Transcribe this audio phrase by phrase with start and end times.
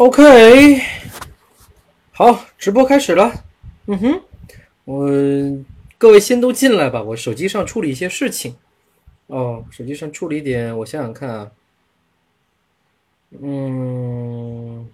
[0.00, 0.80] OK，
[2.12, 3.44] 好，直播开始了。
[3.84, 4.22] 嗯哼，
[4.86, 5.06] 我
[5.98, 8.56] 各位先都进来吧，我手机上处理一些事情。
[9.26, 11.50] 哦，手机上处理点，我想想看啊。
[13.42, 14.88] 嗯，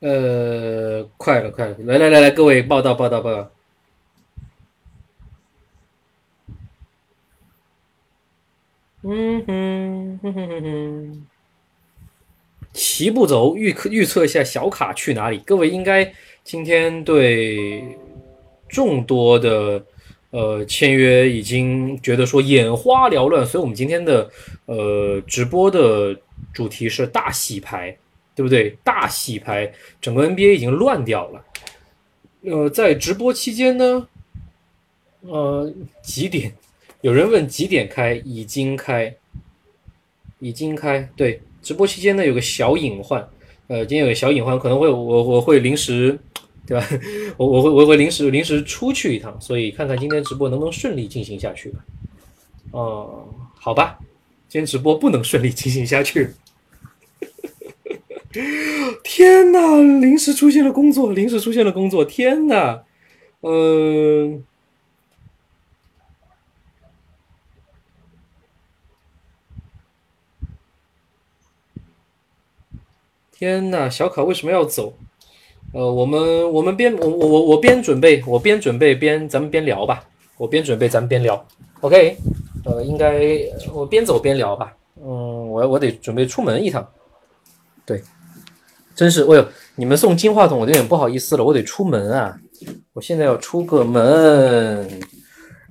[0.00, 3.50] 呃，快了，快了，来来来来，各位报道报道报道。
[9.02, 11.25] 嗯哼哼哼哼哼。
[12.76, 15.38] 齐步走，预测预测一下小卡去哪里？
[15.46, 16.12] 各位应该
[16.44, 17.82] 今天对
[18.68, 19.82] 众多的
[20.28, 24.30] 呃签约已经觉得说眼花缭乱，所以我们今天的
[24.66, 26.14] 呃直播的
[26.52, 27.96] 主题是大洗牌，
[28.34, 28.76] 对不对？
[28.84, 31.42] 大洗牌，整个 NBA 已经乱掉了。
[32.42, 34.06] 呃，在直播期间呢，
[35.22, 36.52] 呃几点？
[37.00, 38.20] 有人问几点开？
[38.22, 39.16] 已经开，
[40.40, 41.40] 已经开，对。
[41.66, 43.28] 直播期间呢，有个小隐患，
[43.66, 46.16] 呃，今天有个小隐患，可能会我我会临时，
[46.64, 46.88] 对吧？
[47.36, 51.80] 我我会我会临时临时出去一趟，所以看看今天直播能不能顺利进行下去吧。
[52.70, 53.26] 哦，
[53.58, 53.98] 好吧，
[54.48, 56.30] 今天直播不能顺利进行下去。
[59.02, 62.84] 天哪，临时出现了工作，临时出现了工作，天哪，
[63.40, 64.44] 嗯。
[73.38, 74.94] 天呐，小卡为什么要走？
[75.74, 80.02] 呃，我们我们边我我我我边准备，我边准备边咱们边聊吧。
[80.38, 81.46] 我边准备咱们边聊
[81.80, 82.16] ，OK？
[82.64, 83.20] 呃，应该
[83.74, 84.74] 我边走边聊吧。
[84.98, 86.86] 嗯，我我得准备出门一趟。
[87.84, 88.02] 对，
[88.94, 92.38] 真是，哎呦，你们送金话筒，我有点不好意思了，我得出门啊。
[92.94, 94.88] 我现在要出个门，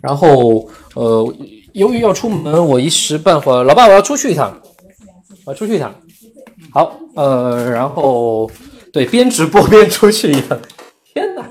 [0.01, 1.33] 然后呃，
[1.73, 4.61] 由于要出门，我一时半会儿，老爸，我要出去一趟，
[5.45, 5.93] 我要出去一趟。
[6.75, 8.51] 好，呃，然后
[8.91, 10.59] 对，边直播边出去一趟，
[11.05, 11.49] 天哪！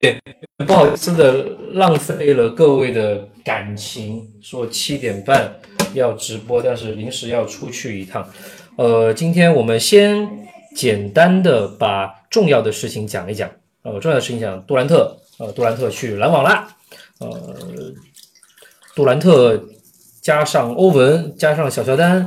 [0.00, 0.18] 对，
[0.66, 4.26] 不好意思的，浪费了各位的感情。
[4.40, 5.52] 说七点半
[5.92, 8.26] 要直播，但是临时要出去一趟。
[8.76, 13.50] 呃，今天我们先简单的把重要的事情讲一讲。
[13.82, 16.74] 呃，重要的事情讲，杜兰特，呃，杜兰特去篮网啦。
[17.20, 17.54] 呃，
[18.94, 19.62] 杜兰特
[20.22, 22.26] 加上欧文，加上小乔丹。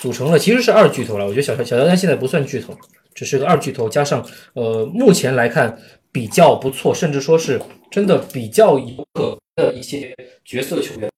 [0.00, 2.76] 组成了其实是二巨头了，我觉得小乔小乔丹现在不算巨头，
[3.14, 4.24] 只是个二巨头，加上
[4.54, 5.76] 呃目前来看
[6.12, 10.14] 比较不错，甚至说是真的比较有可的一些
[10.44, 11.10] 角色球员。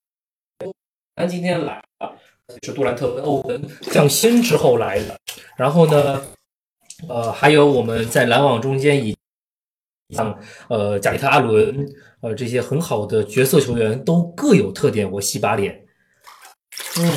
[1.15, 2.15] 咱今天来了，
[2.63, 5.19] 是杜兰特跟欧文降薪之后来的，
[5.57, 6.23] 然后呢，
[7.09, 9.15] 呃还有我们在篮网中间以
[10.15, 11.85] 像呃贾里特阿伦
[12.21, 15.85] 呃这些很好的角色球员都各有特点，我洗把脸，
[16.97, 17.11] 嗯。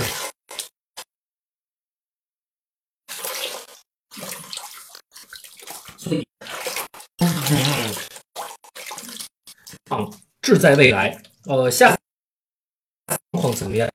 [9.91, 10.11] 嗯，
[10.42, 11.22] 志在未来。
[11.47, 11.97] 呃，下
[13.30, 13.88] 状况怎么样？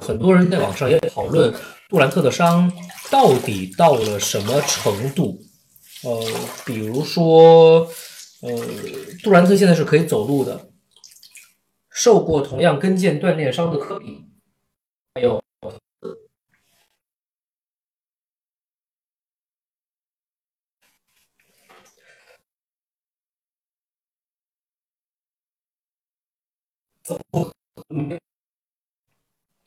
[0.00, 1.52] 很多人在网上也讨论
[1.88, 2.70] 杜兰特的伤
[3.10, 5.42] 到底到了什么程度。
[6.04, 6.24] 呃，
[6.64, 7.88] 比如说，
[8.42, 8.50] 呃，
[9.22, 10.68] 杜兰特现在是可以走路的，
[11.90, 14.24] 受过同样跟腱断裂伤的科比，
[15.14, 15.41] 还有。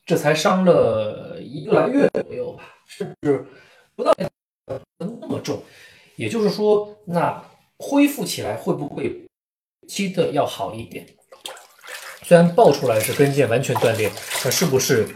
[0.04, 3.44] 这才伤了一个来月左右吧，甚至
[3.96, 4.14] 不到
[4.98, 5.62] 那么重。
[6.14, 7.44] 也就是说，那
[7.78, 9.26] 恢复起来会不会
[9.88, 11.06] 期的要好一点？
[12.22, 14.10] 虽然爆出来是跟腱完全断裂，
[14.44, 15.06] 那是不是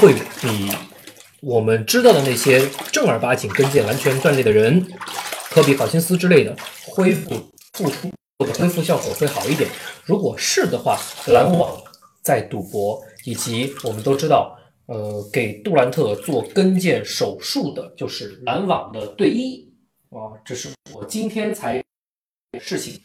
[0.00, 0.70] 会比
[1.40, 4.90] 我们知道的那些正儿八经跟腱完全断裂的人，
[5.50, 6.56] 科比、考辛斯之类的
[6.86, 9.68] 恢复复出恢复效果会好一点？
[10.04, 11.82] 如果是的话，篮网。
[12.20, 14.54] 在赌博，以及我们都知道，
[14.84, 19.72] 呃，给杜兰特做跟腱手术的就是篮网的队医
[20.10, 21.82] 啊，这是我今天才
[22.60, 23.00] 事情。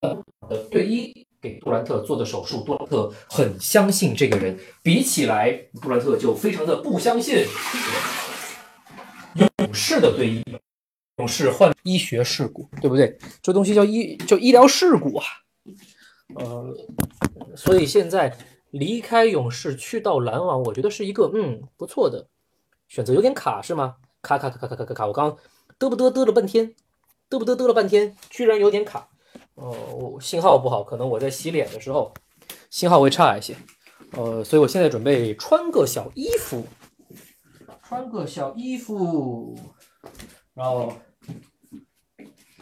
[0.00, 5.52] 呃，队医给杜兰特做的手术，杜兰特很相信这个人，比起来，
[5.82, 7.44] 杜兰特就非常的不相信
[9.34, 10.42] 勇士的队医。
[11.18, 13.18] 勇士换医学事故，对不对？
[13.42, 15.24] 这东西叫医叫医疗事故啊。
[16.36, 16.74] 呃，
[17.54, 18.36] 所以现在
[18.70, 22.26] 离开勇士去到篮网，我觉得是一个嗯不错的
[22.88, 23.12] 选择。
[23.12, 23.96] 有点卡是吗？
[24.22, 25.36] 卡卡卡卡卡卡卡卡，我刚
[25.78, 26.74] 嘚不嘚嘚了半天，
[27.28, 29.08] 嘚不嘚嘚了半天，居然有点卡。
[29.54, 32.14] 哦，信号不好，可能我在洗脸的时候
[32.70, 33.54] 信号会差一些。
[34.12, 36.66] 呃，所以我现在准备穿个小衣服，
[37.82, 39.58] 穿个小衣服。
[40.54, 40.92] 然后，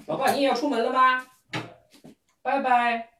[0.07, 1.27] 老爸，你也要出门了吗？
[2.43, 3.11] 拜拜。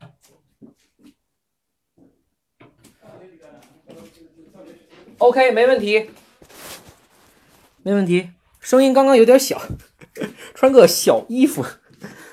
[5.19, 6.11] OK，没问题，
[7.83, 8.31] 没问题。
[8.61, 9.61] 声音刚刚有点小，
[10.55, 11.65] 穿个小衣服。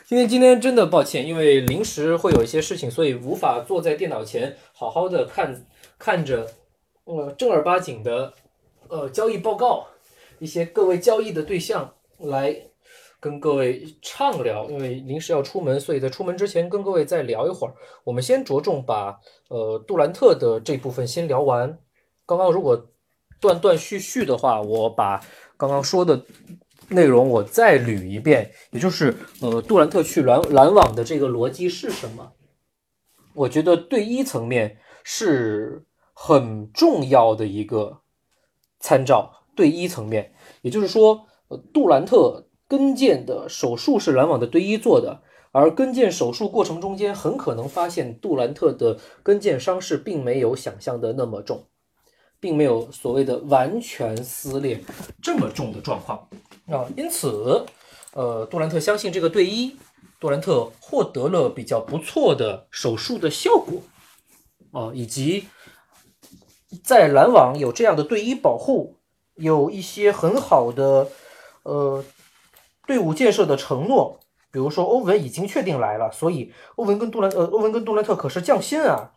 [0.06, 5.66] 今天今天真的抱歉，因为临时会有一些事情，所以无法坐在电脑前好好的看
[5.98, 6.54] 看着
[7.04, 8.34] 呃正儿八经的
[8.88, 9.88] 呃交易报告，
[10.40, 12.56] 一些各位交易的对象来
[13.20, 14.70] 跟各位畅聊。
[14.70, 17.74] 因为临时要出门，所以在出门之前跟各位再聊一会儿。
[18.04, 19.20] 我们先着重把
[19.50, 21.80] 呃杜兰特的这部分先聊完。
[22.26, 22.90] 刚刚如果
[23.40, 25.20] 断断续续的话，我把
[25.58, 26.24] 刚刚说的。
[26.90, 32.32] 内容我再捋一遍，也就是呃，杜兰特去篮篮网的这个逻辑是什么？
[33.34, 38.04] 我觉得对一层面是很重要的一个
[38.80, 39.44] 参照。
[39.54, 45.22] 对一层面，也就是说，呃，杜兰特跟腱的手术是篮网的队医做的，
[45.52, 51.64] 而跟腱手术过程中间很可能发现杜兰特的跟腱伤势并没有想象的那么重，
[52.40, 54.84] 并没有所谓的完全撕裂
[55.22, 56.28] 这么重的状况。
[56.68, 57.66] 啊，因此，
[58.14, 59.78] 呃，杜兰特相信这个队医，
[60.20, 63.82] 杜兰特获得了比较不错的手术的效果，
[64.74, 65.46] 啊，以及
[66.84, 68.98] 在篮网有这样的队医保护，
[69.36, 71.08] 有一些很好的
[71.68, 72.04] 呃
[72.88, 74.20] 队伍建设的承诺，
[74.52, 79.12] 比如说欧文已经确定来了，所以欧文跟杜兰呃欧文跟杜兰特可是降薪啊，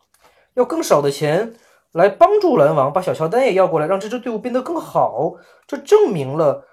[0.55, 1.55] 要更少的钱
[1.93, 5.35] 来帮助篮网把小乔丹也要过来，让这支队伍变得更好，
[5.67, 6.67] 这证明了。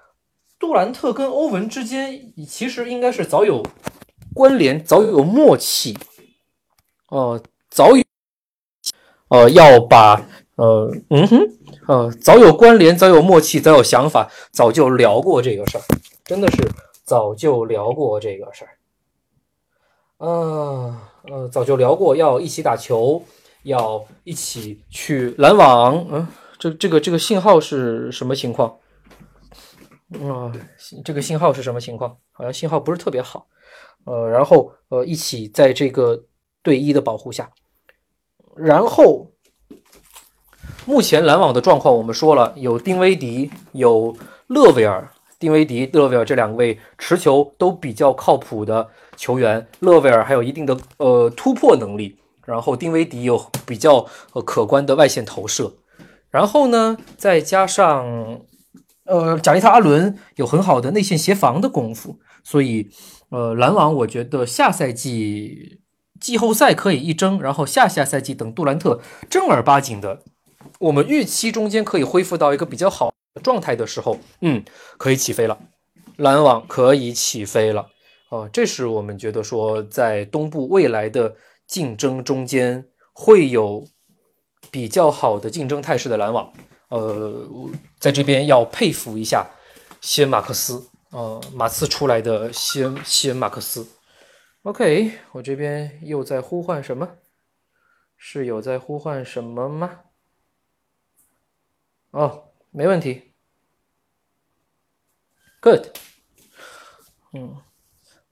[0.60, 3.62] 杜兰特跟欧文之间其实应该是早有
[4.34, 5.96] 关联，早有默契，
[7.10, 7.40] 呃，
[7.70, 8.02] 早有
[9.28, 10.26] 呃要把
[10.58, 11.38] 呃嗯哼
[11.86, 15.82] 呃早有关联，早有默契，早有想法，早就聊过这个事儿，
[16.24, 16.68] 真的是
[17.04, 18.70] 早就聊过这个事儿，
[20.18, 23.22] 呃呃早就聊过要一起打球，
[23.62, 26.26] 要一起去篮网，嗯，
[26.58, 28.78] 这这个这个信号是什么情况？
[30.14, 30.50] 啊，
[31.04, 32.16] 这个信号是什么情况？
[32.32, 33.46] 好像信号不是特别好。
[34.06, 36.24] 呃，然后呃，一起在这个
[36.62, 37.50] 队医的保护下，
[38.56, 39.30] 然后
[40.88, 55.74] 目前篮网的状况，我们说了，有丁威迪，有勒维尔，丁威迪、勒维尔这两位持球都比较靠谱的球员，勒维尔还有一定的呃突破能力，然后丁威迪有比较呃可观的外线投射，
[56.30, 58.40] 然后呢，再加上。
[59.04, 62.90] 呃，贾利特·阿伦有很好的内线协防的功夫，所以，
[63.30, 65.80] 呃，篮网我觉得下赛季
[66.20, 69.00] 季后赛可以一争，然后下下赛季等杜兰特
[69.30, 70.24] 正儿八经的，
[70.78, 74.64] 我们预期中间可以恢复到一个比较好的状态的时候，嗯，
[74.96, 75.58] 可以起飞了，
[76.16, 77.88] 篮网可以起飞了，
[78.30, 83.86] 啊，这是我们觉得说在东部未来的竞争中间会有
[84.70, 86.52] 比较好的竞争态势的篮网。
[86.88, 87.46] 呃，
[87.98, 89.46] 在这边要佩服一下
[90.00, 93.86] 西恩马克思，呃，马刺出来的西恩西恩马克思。
[94.62, 97.08] OK，我这边又在呼唤什么？
[98.16, 100.00] 是有在呼唤什么吗？
[102.18, 103.30] 哦，没问题。
[105.60, 105.86] Good。
[107.32, 107.54] 嗯，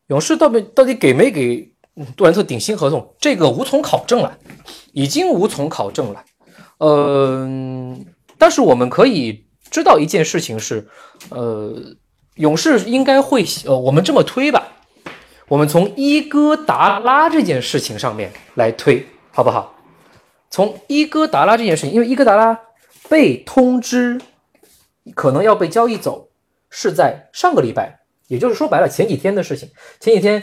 [0.08, 1.72] 勇士到底到底给没给
[2.16, 3.14] 杜兰特顶薪合同？
[3.20, 4.38] 这个无从考证了，
[4.92, 6.24] 已经无从考证了。
[6.78, 8.04] 嗯。
[8.36, 10.88] 但是我们可以知道一件事情是，
[11.30, 11.96] 呃，
[12.34, 14.66] 勇士应该会，呃，我们这么推吧，
[15.46, 19.76] 我们从伊戈达拉这件事情上面来推，好不好？
[20.50, 22.60] 从伊戈达拉这件事情，因为伊戈达拉
[23.08, 24.20] 被通知
[25.14, 26.28] 可能要被交易走，
[26.70, 29.70] 是在上个礼拜，也就是说白了前几天的事情。
[30.00, 30.42] 前几天，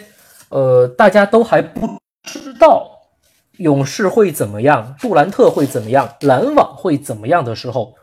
[0.49, 2.91] 呃，大家都还不知道。
[3.57, 4.95] 勇士会怎么样？
[4.99, 6.15] 杜兰特会怎么样？
[6.21, 7.93] 篮网会怎么样的时候，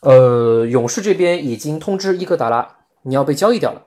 [0.00, 3.82] 呃，勇士这边已经通知伊戈达拉，你要被交易掉了。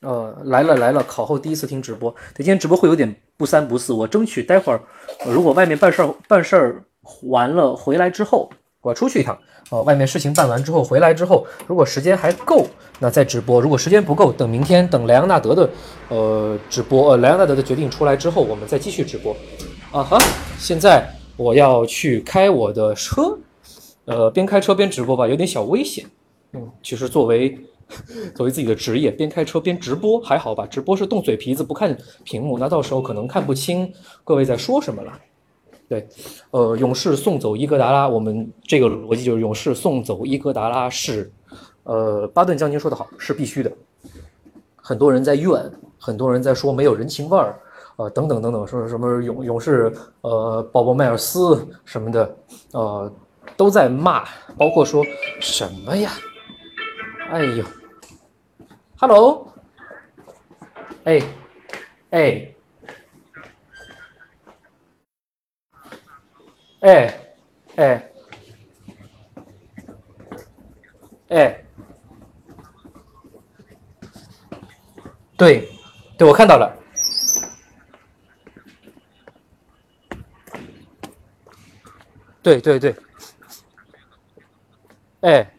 [0.00, 4.80] 呃，来了来了，考后第一次听直播，今天直播会有点不三不四，我争取待会儿，
[5.26, 6.84] 如果外面办事儿办事儿
[7.24, 8.50] 完了回来之后，
[8.80, 9.38] 我出去一趟。
[9.70, 12.66] 哦，外面事情办完之后回来之后，如果时间还够，
[13.00, 15.68] 那再直播；如果时间不够，等明天等莱昂纳德的
[16.08, 19.36] 呃直播，呃莱昂纳德的决定出来之后，我们再继续直播。
[19.92, 20.18] 啊哈，
[20.58, 23.38] 现在我要去开我的车，
[24.06, 26.06] 呃边开车边直播吧，有点小危险。
[26.54, 27.58] 嗯，其实作为
[28.34, 30.66] 作为自己的职业，边开车边直播还好吧？
[30.66, 33.92] 直播是动嘴皮子不看屏幕，那到时候可能看不清
[34.24, 35.12] 各位在说什么了。
[35.88, 36.06] 对，
[36.50, 41.32] 呃，勇士送走伊戈达拉，我们这个逻辑就是勇士送走伊戈达拉是，
[41.84, 43.72] 呃，巴顿将军说的好，是必须的。
[44.76, 47.58] 很多人在怨，很多人在说没有人情味儿，
[47.96, 49.90] 呃，等等等等，说什么勇勇士，
[50.20, 52.36] 呃，鲍勃迈尔斯什么的，
[52.72, 53.10] 呃，
[53.56, 54.24] 都在骂，
[54.58, 55.02] 包括说
[55.40, 56.10] 什么呀？
[57.30, 57.64] 哎呦
[58.98, 59.48] ，Hello，
[61.04, 61.22] 哎，
[62.10, 62.54] 哎。
[66.80, 67.12] 哎，
[67.76, 68.10] 哎，
[71.28, 71.64] 哎，
[75.36, 75.68] 对，
[76.16, 76.72] 对，我看到了。
[82.40, 82.94] 对对对，
[85.20, 85.50] 哎，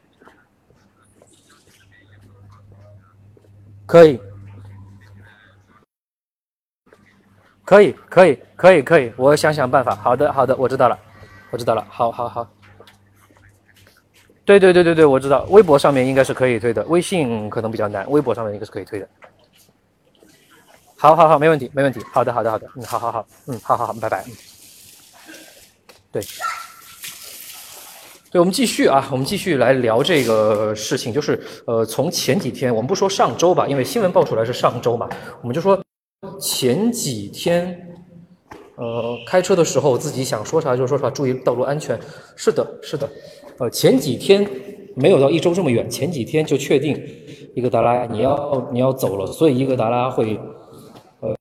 [3.86, 4.20] 可以，
[7.66, 9.94] 可以，可以，可以，可以，我想想办法。
[9.96, 10.98] 好的，好的，我知道了。
[11.52, 12.48] 我知道了，好，好，好。
[14.46, 15.46] 对，对，对，对，对，我知道。
[15.50, 19.08] 微博上面应该是可以推的，微信可能比较难，微博上面应该是可以推的。
[20.96, 22.00] 好，好，好，没问题，没问题。
[22.12, 22.68] 好的，好的，好的。
[22.76, 24.24] 嗯，好好好，嗯，好好好，拜拜。
[24.28, 24.32] 嗯，
[26.12, 26.22] 对，
[28.32, 35.08] 对，我们继续啊，我们继续来聊这个事情，就是呃，从前几天，我们不说上周吧，因为新闻爆出来是上周嘛，
[35.42, 35.80] 我们就说
[36.40, 37.89] 前几天。
[38.80, 42.00] 呃，开车的时候自己想说啥就说啥，注意道路安全。
[42.38, 43.10] 是的，是的。
[43.58, 44.50] 呃，前几天
[44.96, 46.98] 没有到一周这么远，前几天就确定
[47.54, 50.40] 伊格达拉你要你要走了，所以伊格达拉会
[51.20, 51.36] 呃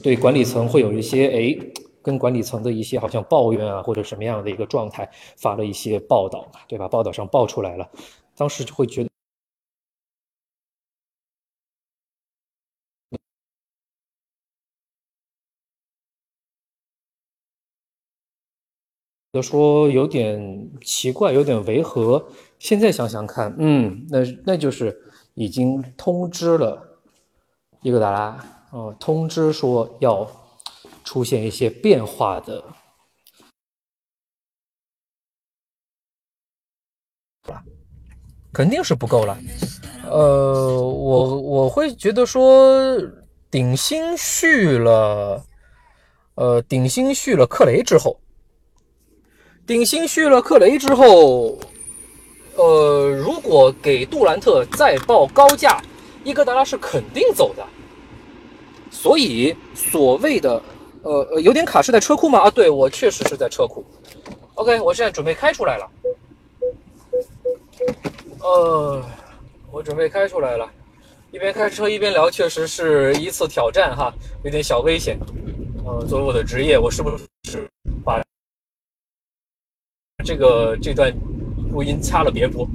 [0.00, 1.58] 对管理层会有一些哎
[2.02, 6.86] 跟管理层的一些好像抱怨啊或者什么样的一个状态，发了一些报道，对吧？
[6.86, 7.90] 报道上爆出来了，
[8.36, 9.09] 当时就会觉得
[19.32, 19.40] 得。
[19.40, 22.28] 就说有点奇怪，有点违和。
[22.58, 25.00] 现在想想看，嗯，那那就是
[25.34, 27.00] 已经通知了
[27.82, 30.28] 伊格达拉，哦，通知说要
[31.04, 32.64] 出现一些变化的，
[38.52, 39.38] 肯定是不够了。
[40.06, 43.00] 呃，我我会觉得说
[43.48, 45.42] 顶薪续了，
[46.34, 48.20] 呃，顶薪续了克雷之后。
[49.70, 51.56] 顶薪续了克雷之后，
[52.56, 55.80] 呃，如果给杜兰特再报高价，
[56.24, 57.64] 伊戈达拉是肯定走的。
[58.90, 60.60] 所以所谓的，
[61.04, 62.40] 呃，有点卡是在车库吗？
[62.40, 63.84] 啊，对我确实是在车库。
[64.54, 65.88] OK，我现在准备开出来了。
[68.40, 69.00] 呃，
[69.70, 70.68] 我准备开出来了，
[71.30, 74.12] 一边开车一边聊，确实是一次挑战哈，
[74.42, 75.16] 有点小危险。
[75.86, 77.10] 呃，作为我的职业，我是不
[77.44, 77.70] 是
[78.04, 78.20] 把？
[80.22, 81.12] 这个这段
[81.70, 82.66] 录音掐了别播，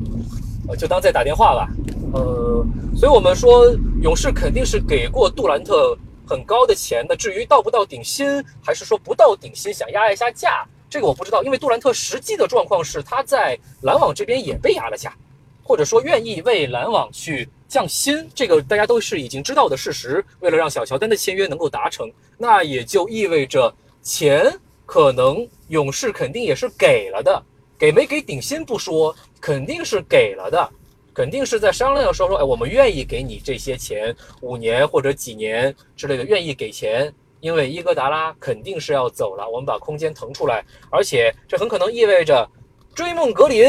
[0.68, 1.70] 呃，就当在打电话吧。
[2.14, 7.16] 呃，所以我们说勇士肯定是给过杜兰特很高的钱的。
[7.16, 11.44] 至于到不到顶薪，还是说不到顶薪想压一下价，这个我不知道。
[11.44, 15.14] 因为杜兰特实际的状况是他在篮网这边也被压了价，
[15.62, 20.24] 或者说愿意为篮网去降薪，这个大家都是已经知道的事实。
[20.40, 24.58] 为了让小乔丹的签约能够达成，那也就意味着钱。
[24.86, 27.44] 可能勇士肯定也是给了的，
[27.77, 30.70] 给没给顶薪不说，肯定是给了的，
[31.13, 42.48] 肯定是在商量的时候说，哎，我们愿意给你这些钱，五年或者几年之类的，愿意给钱，因为伊戈达拉肯定是要走了，我们把空间腾出来，而且这很可能意味着
[42.94, 43.68] 追梦格林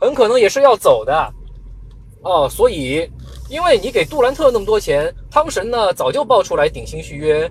[0.00, 1.32] 很可能也是要走的，
[2.22, 3.08] 哦，所以
[3.48, 7.50] 因为你给杜兰特那么多钱，汤神呢早就爆出来顶薪续约，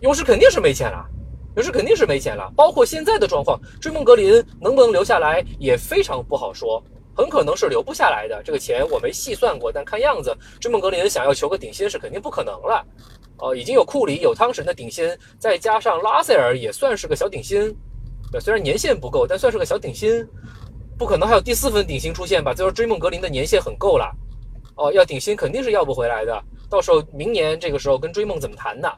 [0.00, 1.08] 勇士肯定是没钱了。
[1.54, 6.82] 勇士肯定是没钱了，包括现在的状况，追梦格林能不能留下来也非常不好说，
[7.14, 8.42] 很可能是留不下来的。
[8.42, 12.84] 这个钱我没细算过，但看样子追梦格林想要求个顶薪是肯定不可能了。
[13.38, 17.76] 哦，已经有库里有汤神的顶薪，再加上拉塞尔也算是个小顶薪，
[18.40, 20.26] 虽然年限不够，但算是个小顶薪，
[20.96, 22.54] 不可能还有第四份顶薪出现吧？
[22.54, 24.10] 最后追梦格林的年限很够了，
[24.76, 28.88] 哦，要顶薪肯定是要不回来的，到时候明年这个时候跟追梦怎么谈呢？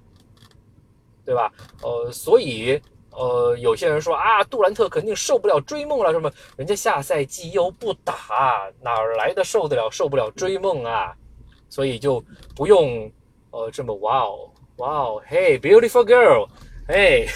[1.25, 1.51] 对吧？
[1.83, 6.31] 呃，所以呃，有些人说啊，杜兰特肯定受不了追梦了，什么？
[6.57, 9.89] 人家下赛季又不打，哪来的受得了？
[9.91, 11.15] 受不了追梦啊？
[11.69, 12.23] 所以就
[12.55, 13.11] 不用
[13.51, 16.49] 呃这么哇哦哇哦，嘿，beautiful girl，
[16.89, 17.27] 嘿，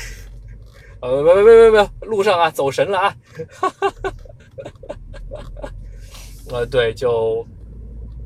[1.00, 3.16] 呃，别别别别别，路上啊，走神了啊！
[3.52, 4.18] 哈哈哈哈
[4.88, 5.73] 哈哈
[6.50, 7.47] 呃，对，就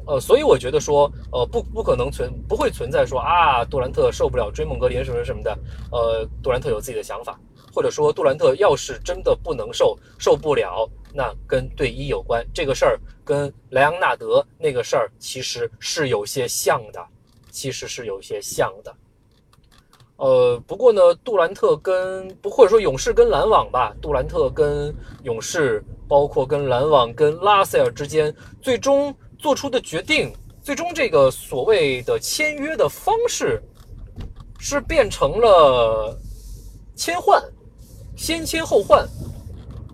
[0.06, 5.56] 呃，所以我觉得说，呃，不不可能存，不会存在说啊，杜兰特受不了追梦格林什么什么的，
[5.92, 7.38] 呃，杜兰特有自己的想法，
[7.72, 17.00] 或者说杜兰特要是真的不能受，受不了，那跟队医有关，这个事儿跟莱昂纳德那个事儿其实是有些像的，
[17.50, 18.92] 其实是有些像的。
[20.16, 29.14] 呃，不过呢，杜兰特跟不或者说勇士跟篮网吧，杜兰特跟勇士，包括跟篮网跟拉塞尔之间，最终。
[29.42, 30.32] 做出的决定，
[30.62, 33.60] 最终这个所谓的签约的方式，
[34.60, 36.16] 是变成了
[36.94, 37.42] 签换，
[38.16, 39.04] 先签后换。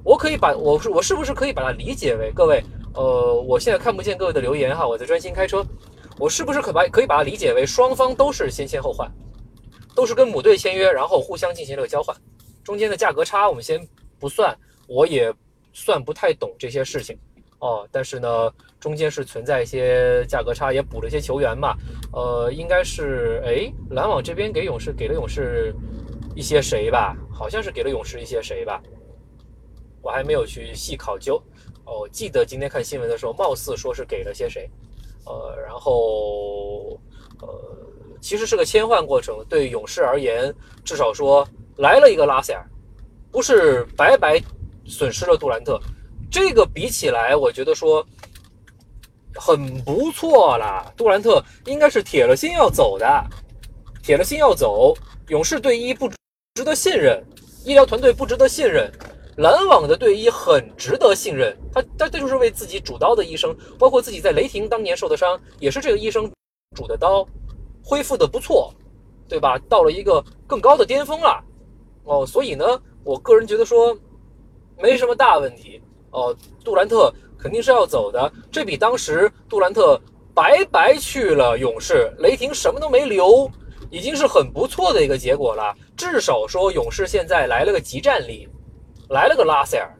[0.04, 2.62] 我可以把我是我是不是可以把它理解为各位？
[2.94, 5.64] 呃，我现在看不见各位的留言哈，我在专心开车。
[6.18, 9.10] 我是不是可把可以把它理解为双方都是先签后换，
[9.94, 12.14] 都是跟母队签约，然后互相进行了个交换，
[12.62, 13.80] 中间的价格差我们先
[14.18, 14.54] 不算，
[14.88, 15.32] 我也
[15.72, 17.18] 算不太懂这些事情。
[17.60, 21.76] 哦，但是呢，中间是存在一些价格差，也补了一些球员嘛。
[22.12, 25.74] 呃，应该是，哎，篮网这边给勇士给了勇士
[26.36, 27.16] 一些谁吧？
[27.32, 28.80] 好像是给了勇士一些谁吧？
[30.00, 31.42] 我还没有去细考究。
[31.84, 34.70] 哦，记得今天看新闻的时候，貌似说是给了些谁。
[35.24, 36.98] 呃，然后，
[37.40, 37.48] 呃，
[38.20, 39.44] 其实是个切换过程。
[39.48, 41.46] 对勇士而言，至少说
[41.78, 42.64] 来了一个拉塞尔，
[43.32, 44.40] 不是白白
[44.86, 45.80] 损失了杜兰特。
[46.30, 48.04] 这个比起来，我觉得说
[49.34, 50.92] 很不错啦。
[50.96, 53.24] 杜兰特应该是铁了心要走的，
[54.02, 54.94] 铁了心要走。
[55.28, 56.08] 勇士队医不
[56.54, 57.22] 值得信任，
[57.64, 58.90] 医疗团队不值得信任，
[59.36, 61.56] 篮网的队医很值得信任。
[61.72, 66.30] 他他这就是为自己主刀的医生，包括自己在雷霆当年受的伤，也是这个医生
[66.74, 67.26] 主的刀，
[67.84, 68.72] 恢复的不错，
[69.28, 69.58] 对吧？
[69.68, 71.44] 到了一个更高的巅峰了。
[72.04, 72.64] 哦，所以呢，
[73.04, 73.94] 我个人觉得说
[74.78, 75.82] 没什么大问题。
[76.10, 76.34] 哦，
[76.64, 80.00] 杜兰特肯定是要走的，这比当时杜兰特
[80.34, 83.50] 白白去了勇士，雷霆什么都没留，
[83.90, 85.74] 已经是很不错的一个结果了。
[85.96, 88.48] 至少说勇士现在来了个集战力，
[89.10, 89.92] 来了个拉塞尔。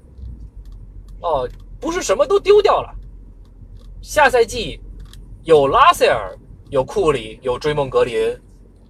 [1.21, 2.94] 哦，不是什么都丢掉了，
[4.01, 4.81] 下赛季
[5.44, 6.37] 有拉塞尔，
[6.71, 8.35] 有库里，有追梦格林。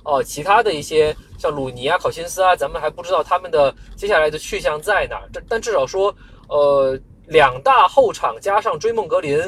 [0.04, 5.20] 哦，其他的一些像鲁尼啊、考辛斯啊，咱们还不知道他们的接下来的去向在哪。
[5.33, 6.14] 这但至少说。
[6.48, 9.38] 呃，两大后场加上追梦格林，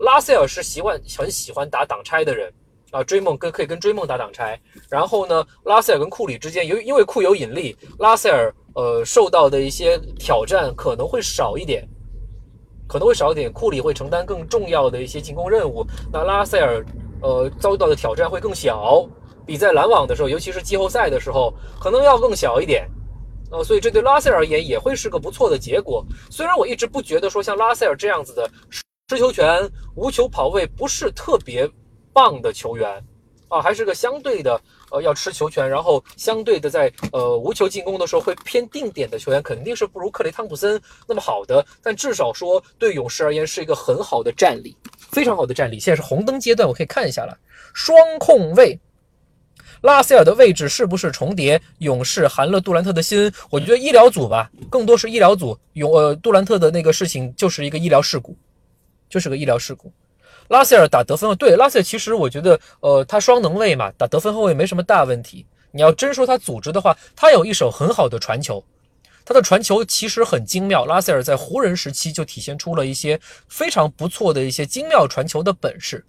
[0.00, 2.52] 拉塞尔是习惯很喜欢打挡拆的人
[2.90, 3.02] 啊。
[3.02, 11.88] 追梦跟可以跟追梦打挡拆，然后呢，拉塞尔跟库里之间，由于因为库有引力，拉塞尔呃受到的一些挑战可能会少一点，
[12.86, 13.50] 可能会少一点。
[13.52, 16.84] 库里会承担更重要的一些进攻任务，那拉塞尔
[17.22, 19.08] 呃遭到的挑战会更小，
[19.46, 22.86] 比在篮网的时候，尤其是季后赛的时候，可能要更小一点。
[23.50, 26.04] 呃，所以这对拉塞尔而言也会是个不错的结果。
[26.30, 28.48] 虽然我一直不觉得说像拉塞尔这样子的
[29.08, 31.68] 持球权、无球跑位不是特别
[32.12, 33.04] 棒的球员，
[33.48, 34.60] 啊，还是个相对的
[34.92, 41.64] 呃要持球权，然后相对的在呃无球进攻的时候会偏定点的球员，肯定是不如克雷汤普森那么好的。
[41.82, 44.76] 但至少说对勇士而言是一个很好的战力，
[45.10, 45.80] 非常好的战力。
[45.80, 47.36] 现在是红灯阶段，我可以看一下了，
[47.74, 48.78] 双控卫。
[49.82, 51.60] 拉塞尔的位置是不是重叠？
[51.78, 53.32] 勇士寒了杜兰特的心。
[53.48, 55.58] 我觉得医疗组吧，更多是医疗组。
[55.72, 58.36] 勇呃，杜兰特的那个事情就是一个医疗事故，
[59.08, 59.90] 就是个医疗事故。
[60.48, 65.46] 拉塞尔打得分后，对拉塞尔其实我觉得，呃，他双能位嘛，打得分后卫没什么大问题。
[65.70, 68.62] 你要真说他组织的话，他有一手很好的传球，
[69.24, 70.84] 他的传球其实很精妙。
[70.84, 76.04] 拉塞尔在湖人时期就体现出了一些非常不错的一些精妙传球的本事。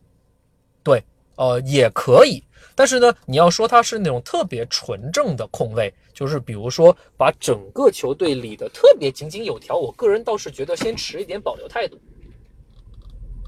[0.83, 1.03] 对，
[1.35, 2.43] 呃，也可以。
[2.81, 11.95] 但是呢，你要说他是那种特别纯正的控卫，就是比如说把整个球队理得特别井井有条，我个人倒是觉得先持一点保留态度。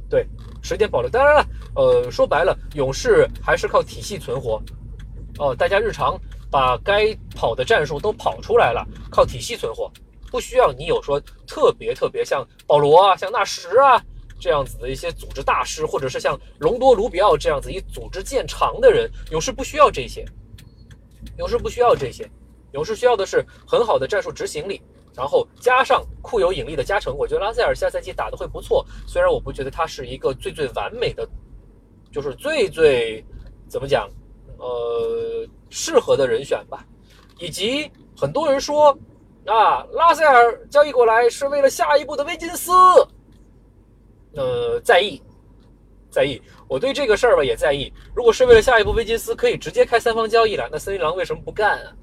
[0.08, 0.28] 对，
[0.62, 1.10] 持一点保留。
[1.10, 4.62] 当然了，呃，说白了，勇士还是靠体系存活。
[5.40, 6.16] 哦，大家日常
[6.52, 9.92] 把该跑的战术都跑出来了，靠体系存活，
[10.30, 14.00] 不需要你有说特别特别像保罗啊，像纳什啊。
[14.44, 20.26] 这样子的一些组织大师，或者是像隆多、卢比奥这样子以组织见长的人，勇士不需要这些。
[21.38, 22.30] 勇士不需要这些，
[22.74, 24.82] 勇士需要的是很好的战术执行力，
[25.16, 27.16] 然后加上库有引力的加成。
[27.16, 31.26] 我觉得拉塞尔下赛季打的会不错，虽然我不觉得他是一个最最完美的，
[32.12, 33.24] 就是最最
[33.70, 34.10] 怎么讲，
[34.58, 36.86] 呃，适合的人选吧。
[37.40, 38.92] 以及很多人说
[39.46, 42.74] 啊，拉塞尔交易过来是为了下一步的威金斯。
[44.36, 45.22] 呃，在意，
[46.10, 47.92] 在意，我对这个事儿吧也在意。
[48.16, 51.94] 如果是为了下一步威金斯可以直接开三方交易了，那森林狼为什么不干啊？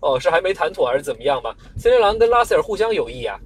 [0.00, 1.56] 哦，是还没谈妥还是怎么样吧？
[1.76, 3.40] 森林狼跟拉塞尔互相有意啊，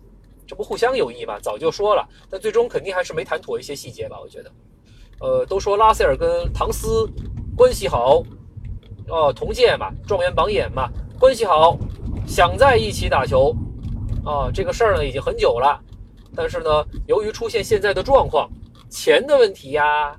[0.47, 1.39] 这不互相有意吗？
[1.41, 4.19] 早就说了，但最终肯定还是没谈妥一些细节吧？
[4.21, 4.53] 我觉得，
[5.21, 7.09] 呃，都说拉塞尔跟唐斯
[7.57, 8.23] 关系好，
[9.09, 11.79] 哦，同届嘛，状元榜眼嘛，关系好，
[12.27, 13.55] 想在一起打球，
[14.25, 15.81] 啊，这个事儿呢已经很久了，
[16.35, 18.51] 但是呢，由于出现现在的状况，
[18.89, 20.11] 钱的问题呀，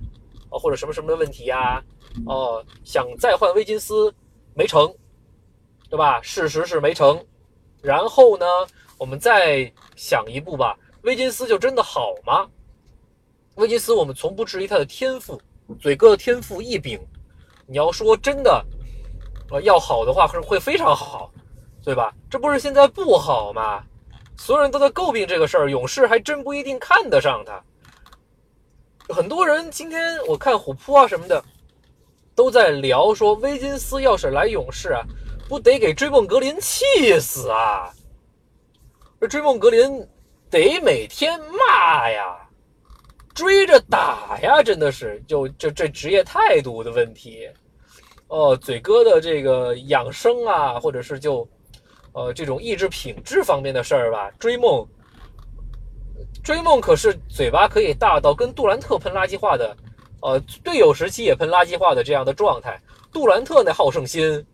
[0.49, 1.83] 啊，或者什么什么的问题呀，
[2.25, 4.13] 哦，想再换威金斯
[4.53, 4.93] 没成，
[5.89, 6.21] 对吧？
[6.21, 7.23] 事实是没成，
[7.81, 8.45] 然后呢，
[8.97, 12.47] 我们再想一步吧，威金斯就真的好吗？
[13.55, 15.39] 威金斯，我们从不质疑他的天赋，
[15.79, 16.99] 嘴哥的天赋异禀。
[17.67, 18.65] 你要说真的，
[19.49, 21.31] 呃，要好的话，是会非常好，
[21.83, 22.13] 对吧？
[22.29, 23.83] 这不是现在不好吗？
[24.41, 27.63] 所有人都在诟病这个事儿，勇士还真不一定看得上他。
[29.13, 31.45] 很多人今天我看虎扑啊什么的，
[32.33, 35.03] 都在聊说，威金斯要是来勇士啊，
[35.47, 37.93] 不得给追梦格林气死啊？
[39.19, 40.03] 这追梦格林
[40.49, 42.35] 得每天骂呀。
[43.35, 47.47] 追着打呀，真的是就这这职业态度的问题，
[48.27, 51.47] 哦，嘴哥的这个养生啊，或者是就，
[52.13, 54.29] 呃，这种意志品质方面的事儿吧。
[54.39, 54.87] 追梦，
[56.43, 59.75] 追梦可是嘴巴可以大到跟杜兰特喷垃圾话的，
[60.21, 62.79] 呃，队友时期也喷垃圾话的这样的状态。
[63.11, 64.45] 杜兰特那好胜心，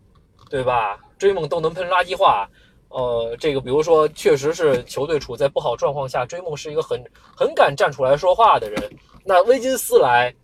[0.48, 0.98] 对吧？
[1.18, 2.48] 追梦都能喷垃圾话。
[2.90, 7.04] 呃，这个比如说，确实是球队处在不好状况下，追梦是一个很
[7.36, 8.82] 很敢站出来说话的人。
[9.24, 10.34] 那威金斯来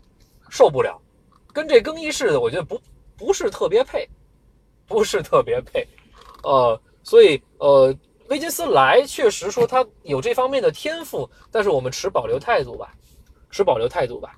[0.50, 1.00] 受不了，
[1.54, 2.78] 跟这更衣室的，我觉得不
[3.16, 4.06] 不是特别配，
[4.86, 5.88] 不是特别配。
[6.42, 7.94] 呃，所以呃，
[8.28, 12.92] 威金斯来确实说他有这方面的天赋，但是我们持保留态度吧，
[13.50, 14.34] 持保留态度吧。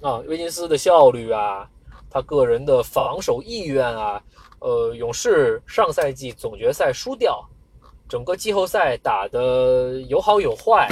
[0.00, 1.68] 啊，威金斯的效率啊，
[2.08, 4.22] 他个人的防守意愿啊。
[4.60, 7.48] 呃，勇士上赛季总决赛输掉，
[8.08, 10.88] 整个季后赛打的有好有坏。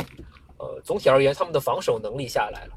[0.59, 2.75] 呃，总体而言，他们的防守能力下来了，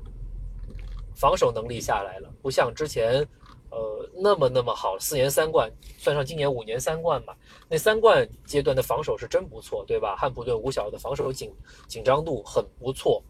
[1.16, 3.26] 防守能力下来了，不像之前，
[3.70, 4.98] 呃，那么那么好。
[4.98, 7.38] 四年三冠，算上今年五年三冠吧，
[7.70, 10.16] 那三冠阶段的防守是真不错，对吧？
[10.16, 11.54] 汉普顿五小的防守紧
[11.88, 13.24] 紧张度很不错。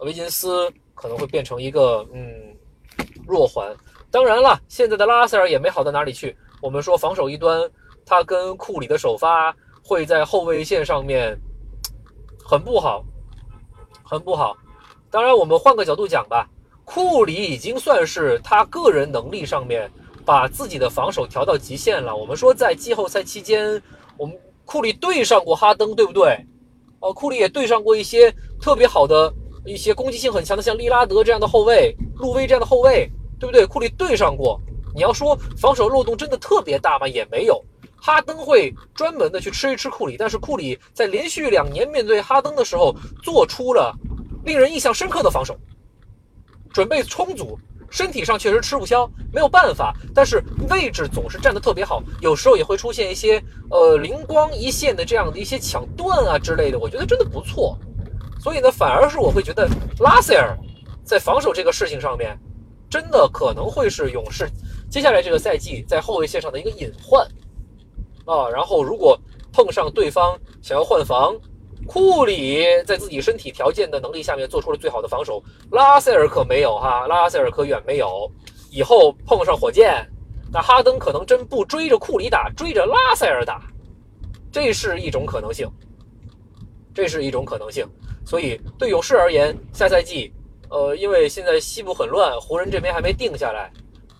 [0.00, 2.54] 维金斯可能会变成一个嗯
[3.26, 3.74] 弱环。
[4.10, 6.36] 当然了，现在的拉塞尔也没好到哪里去。
[6.60, 7.68] 我们说防守一端，
[8.04, 11.34] 他跟库里的首发会在后卫线上面
[12.44, 13.04] 很不好，
[14.04, 14.56] 很不好。
[15.10, 16.46] 当然，我们换个角度讲吧，
[16.84, 19.90] 库里已经算是他个人能力上面
[20.26, 22.14] 把自己的防守调到极限了。
[22.14, 23.80] 我们说在季后赛期间，
[24.18, 26.44] 我们库里对上过哈登，对不对？
[26.98, 29.32] 哦，库里也对上过一些特别好的
[29.64, 33.08] 一些攻击性很强的，像利拉德这样的后卫，路威这样的后卫，
[33.38, 33.64] 对不对？
[33.64, 34.60] 库里对上过。
[34.94, 37.06] 你要说防守漏洞真的特别大吗？
[37.06, 37.64] 也没有。
[37.98, 43.94] 哈登会专门的去吃一吃库里，但是库里在连续两年面对哈登的时候，做出了
[44.44, 45.56] 令人印象深刻的防守，
[46.72, 47.58] 准备充足，
[47.90, 49.94] 身体上确实吃不消，没有办法。
[50.14, 57.78] 但是位置总是站得特别好，有时候也会出现一些呃灵光一现的这样的一些抢断啊之类的，我觉得真的不错。
[58.40, 59.68] 所以呢，反而是我会觉得
[60.00, 60.56] 拉塞尔
[61.04, 62.38] 在防守这个事情上面，
[62.88, 64.48] 真的可能会是勇士。
[64.88, 67.26] 接下来这个赛季在后卫线上的一个隐患
[68.24, 69.18] 啊，然后如果
[69.52, 71.34] 碰上对方想要换防，
[71.86, 78.30] 库里在自己身体条件的能力下面做出了最好的防守，拉塞尔可没有哈，拉塞尔可远没有。
[78.70, 80.06] 以后碰上火箭，
[80.52, 83.62] 那哈登可能真不追着库里打，追着拉塞尔打，
[84.52, 85.66] 这是一种可能性，
[86.92, 87.88] 这是一种可能性。
[88.26, 90.32] 所以对勇士而言，下赛季，
[90.68, 93.72] 呃，因为现在西部很乱，湖人这边还没定下来。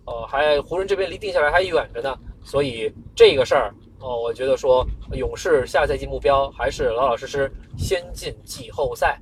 [0.07, 9.21] 呃，还湖人这边离定下来还远着呢，所以这个事儿，哦，我觉得说勇士下赛季目标还是老老实实先进季后赛，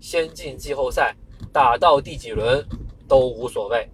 [0.00, 1.14] 先进季后赛，
[1.52, 2.64] 打到第几轮
[3.06, 3.88] 都无所谓，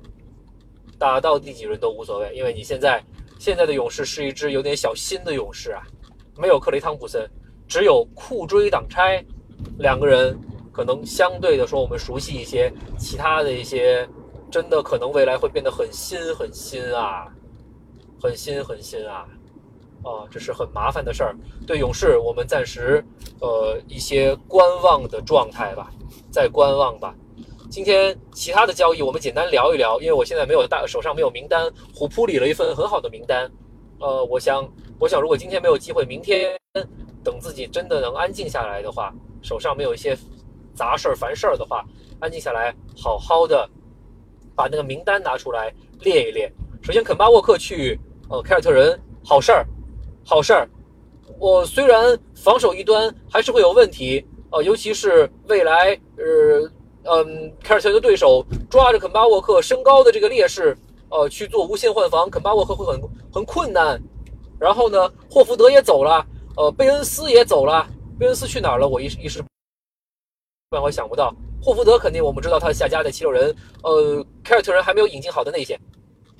[0.98, 3.03] 打到第几轮都无所谓，因为你现在
[3.38, 5.83] 现在的勇士是一支有点小新的勇士啊，
[6.38, 7.29] 没有克雷汤普森，
[7.66, 9.24] 只有库追挡拆，
[9.79, 10.38] 两个人
[10.72, 14.09] 可能相对的说我们熟悉一些，其他的一些。
[14.50, 17.27] 真的可能未来会变得很新很新啊，
[18.22, 19.27] 很新很新啊，
[20.05, 21.35] 啊，这是很麻烦的事儿。
[21.67, 23.05] 对勇士，我们暂时
[23.40, 25.90] 呃一些观望的状态吧，
[26.31, 27.14] 再观望吧。
[27.71, 33.51] 今天其他的交易我们简单聊一聊，因为我现在没有大手上没有名单，虎扑理了一份很好的名单。
[33.99, 34.69] 呃，我想
[35.01, 36.57] 我想如果今天没有机会，明天
[37.25, 39.12] 等自己真的能安静下来的话，
[39.43, 40.17] 手上没有一些
[40.75, 41.85] 杂事儿烦事儿的话，
[42.21, 43.69] 安静下来，好好的。
[44.57, 46.49] 把那个名单拿出来列一列。
[46.81, 49.67] 首先，肯巴沃克去呃凯尔特人，好事儿，
[50.24, 50.68] 好事儿。
[51.38, 56.70] 我虽然防守一端还是会有问题，呃，尤其是未来呃
[57.04, 60.76] 嗯，凯尔特人的对手抓着肯巴沃克身高的这个劣势，
[61.10, 63.00] 呃，去做无限换防，肯巴沃克会很
[63.32, 64.00] 很困难。
[64.58, 66.24] 然后呢，霍福德也走了，
[66.56, 67.87] 呃，贝恩斯也走了，
[68.18, 68.88] 贝恩斯去哪儿了？
[68.88, 69.44] 我一时一时
[70.70, 71.34] 半会想不到。
[71.60, 75.78] 霍福德肯定我们知道他下家在七六人，呃，凯尔特人还没有引进好的内线，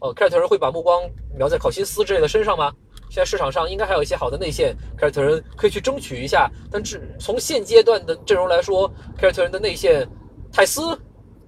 [0.01, 1.03] 呃，凯尔特人会把目光
[1.37, 2.73] 瞄在考辛斯之类的身上吗？
[3.15, 6.51] 现在市场上应该还有一些好的内线，凯尔特人可以去争取一下。
[6.69, 10.05] 但是从现阶段的阵容来说，凯尔特人的内线，
[10.53, 10.83] 泰斯，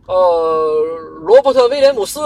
[0.06, 0.14] 呃，
[1.24, 2.20] 罗伯特威廉姆斯，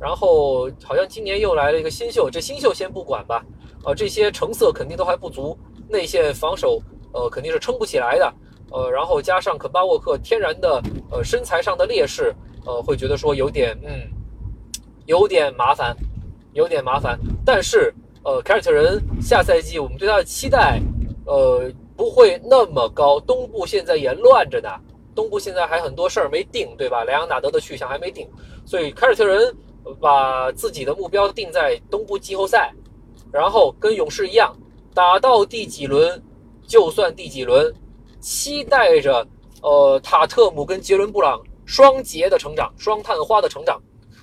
[0.00, 3.40] 然后好像今年又来了一个新秀，这新秀先不管吧。
[3.84, 5.56] 呃，这些成色肯定都还不足，
[5.88, 8.34] 内线防守呃肯定是撑不起来的。
[8.72, 12.34] 呃，然后加上肯巴沃克天然的呃身材上的劣势，
[12.66, 14.10] 呃，会觉得说有点嗯，
[15.06, 15.96] 有点麻烦，
[16.52, 17.16] 有点麻烦。
[17.46, 17.94] 但是。
[18.24, 20.80] 呃，凯尔特人下赛季我们对他的期待，
[21.26, 23.20] 呃，不会那么高。
[23.20, 24.70] 东部现在也乱着呢，
[25.14, 27.04] 东部现在还很多事儿没定，对吧？
[27.04, 28.26] 莱昂纳德的去向还没定，
[28.64, 29.54] 所以凯尔特人
[30.00, 32.72] 把自己的目标定在东部季后赛，
[33.30, 34.56] 然后跟勇士一样，
[34.94, 36.22] 打到第几轮
[36.66, 37.70] 就算第几轮，
[38.20, 39.26] 期待着
[39.60, 43.78] 呃塔特姆跟杰伦布朗双杰的成长，双探花的成长。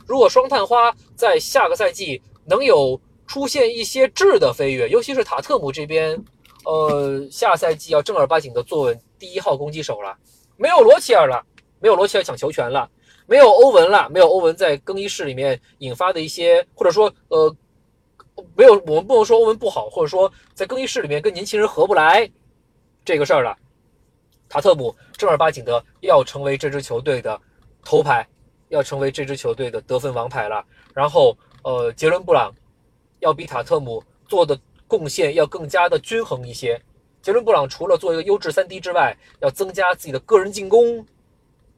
[0.08, 3.00] 如果双探花在下个赛季能有。
[3.32, 6.22] 出现一些质的飞跃，尤其是塔特姆这边，
[6.66, 10.14] 呃，下赛季要正儿八经的坐稳第一号攻击手了。
[10.58, 11.42] 没有罗齐尔了，
[11.80, 12.90] 没有罗齐尔抢球权了，
[13.28, 17.56] 没有欧文了，没有欧文在更衣室里面引发的一些，或者说，呃，
[18.54, 22.30] 没有，我们不能说欧文不好，或者说在更衣室里面跟年轻人合不来
[23.06, 23.58] 这个事儿了。
[24.50, 27.40] 塔特姆正儿八经的要成为这支球队的
[27.86, 28.28] 头牌，
[28.68, 30.62] 要成为这支球队的得分王牌了。
[30.94, 32.54] 然后，呃，杰伦布朗。
[33.22, 36.80] 要比塔特姆做的贡献要更加的均衡一些。
[37.22, 41.06] 杰伦布朗除了做一个优质三 D 之外，要增加自己的个人进攻。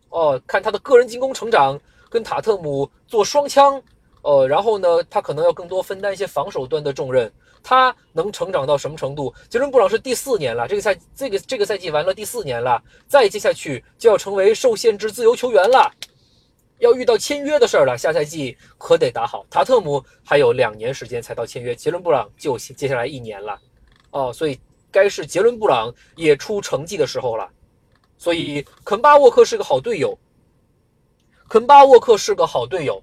[0.10, 1.80] 哦，看他的个人进攻成长，
[2.10, 3.82] 跟塔特姆做双枪。
[4.22, 7.32] 呃，然后呢，他可能要更多分担一些防守端的重任。
[7.62, 9.34] 他能成长到什么程度？
[9.50, 15.92] 杰伦布朗是第四年了，这个赛这个这个赛季完了第四年了，再接下去就要成为受限制自由球员了。
[16.84, 19.46] 要遇到签约的事儿了，下赛季可得打好。
[19.50, 23.58] 塔特姆还有两年时间才到签约，杰伦布朗就接下来一年了，
[24.12, 24.60] 哦，所以
[24.92, 27.50] 该是杰伦布朗也出成绩的时候了。
[28.18, 30.18] 所以肯巴沃克是个好队友，
[31.48, 33.02] 肯巴沃克是个好队友，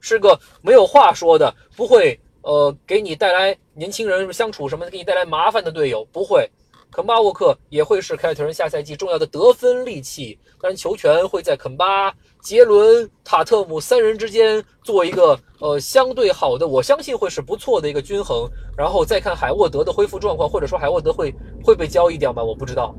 [0.00, 6.50] 是个没有话说的，不会呃给你带来年轻人相处什么给你带来麻烦的队友，不会。
[6.90, 12.12] 肯巴沃克也会是凯尔特人下赛季重要的得分利器，当然球权会在肯巴。
[12.40, 18.48] 杰伦、塔特姆三人之间做一个呃相对好的，我相信会是不错的一个均衡。
[18.76, 22.42] 然后再看海沃德的恢复状况，或者说海沃德会会被交易掉吗？
[22.42, 22.94] 我不知道。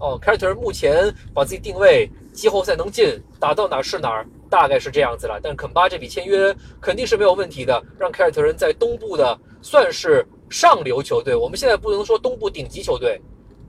[0.00, 5.38] 哦，凯尔特人目前把自己定位季后赛能进，打到哪是哪儿，大概是这样子了。
[5.42, 11.34] 但肯巴这笔签约肯定是没有问题的，让凯尔特人在东部的算是上流球队。
[11.34, 13.20] 我们现在不能说东部顶级球队，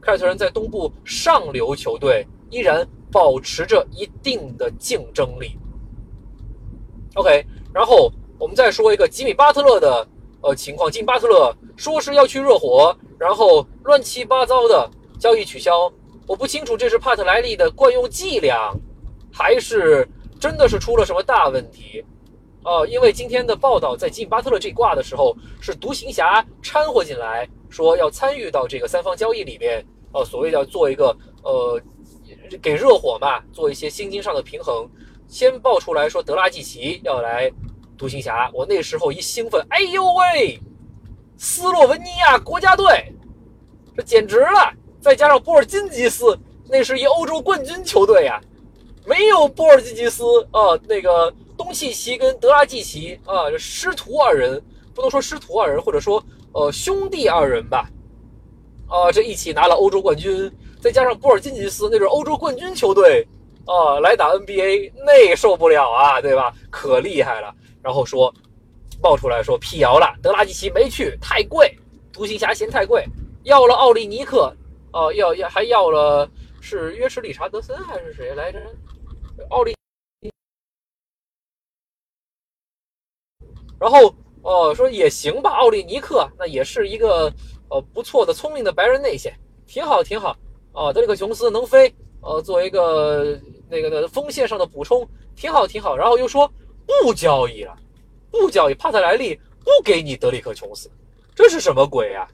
[0.02, 2.88] 凯尔特人在东部上流球队依然。
[3.12, 5.58] 保持着一定的竞争力。
[7.15, 10.08] OK，然后我们再说一个吉米巴特勒的
[10.42, 10.92] 呃情况。
[10.92, 14.88] 吉米巴特勒说是要去热火，然后乱七八糟的
[15.18, 15.92] 交易取消。
[16.28, 18.72] 我不清楚这是帕特莱利的惯用伎俩，
[19.34, 20.08] 还是
[20.39, 22.06] 真的是出了什么大问题？
[22.63, 29.86] 哦，因为今天的报道在吉米巴特勒这挂的时候，是独行侠掺和进来，说要参与到这个三方交易里面。
[30.12, 31.82] 哦，所谓要做一个呃。
[32.63, 34.88] 给热火嘛做一些薪金上的平衡，
[35.28, 37.52] 先爆出来说德拉季奇要来
[37.95, 40.60] 独行侠，我那时候一兴奋，哎呦喂，
[41.38, 43.13] 斯洛文尼亚国家队，
[43.95, 44.74] 这简直了！
[45.00, 48.41] 再加上波尔津吉斯，那是一欧洲冠军球队呀，
[49.06, 51.32] 没有波尔津吉斯啊，那个
[51.69, 54.60] 东契奇跟德拉季奇啊，师徒二人，
[54.91, 57.88] 不能说师徒二人，或者说呃兄弟二人吧，
[58.88, 60.51] 啊，这一起拿了欧洲冠军。
[60.82, 63.27] 再加上波尔津吉斯那是欧洲冠军球队
[63.67, 66.51] 啊，来打 NBA 那受不了啊，对吧？
[66.71, 67.53] 可厉害了。
[67.84, 68.34] 然后说
[68.99, 71.77] 爆出来说辟谣了，德拉季奇没去，太贵，
[72.12, 73.05] 独行侠嫌太贵，
[73.43, 74.51] 要了奥利尼克，
[74.91, 76.27] 哦，要要还要了
[76.62, 78.60] 是约什理查德森还是谁来着？
[79.51, 79.79] 奥利。
[83.80, 87.32] 然后哦说也行吧，奥利尼克那也是一个
[87.70, 89.34] 呃不错的聪明的白人内线，
[89.65, 90.36] 挺好挺好。
[90.72, 95.98] 啊，德里克琼斯能飞，呃，作为一个那个的锋线上的补充，挺好挺好。
[95.98, 96.50] 然后又说
[96.86, 97.76] 不交易了，
[98.30, 100.89] 不交易，帕特莱利不给你德里克琼斯，
[101.34, 102.28] 这是什么鬼呀？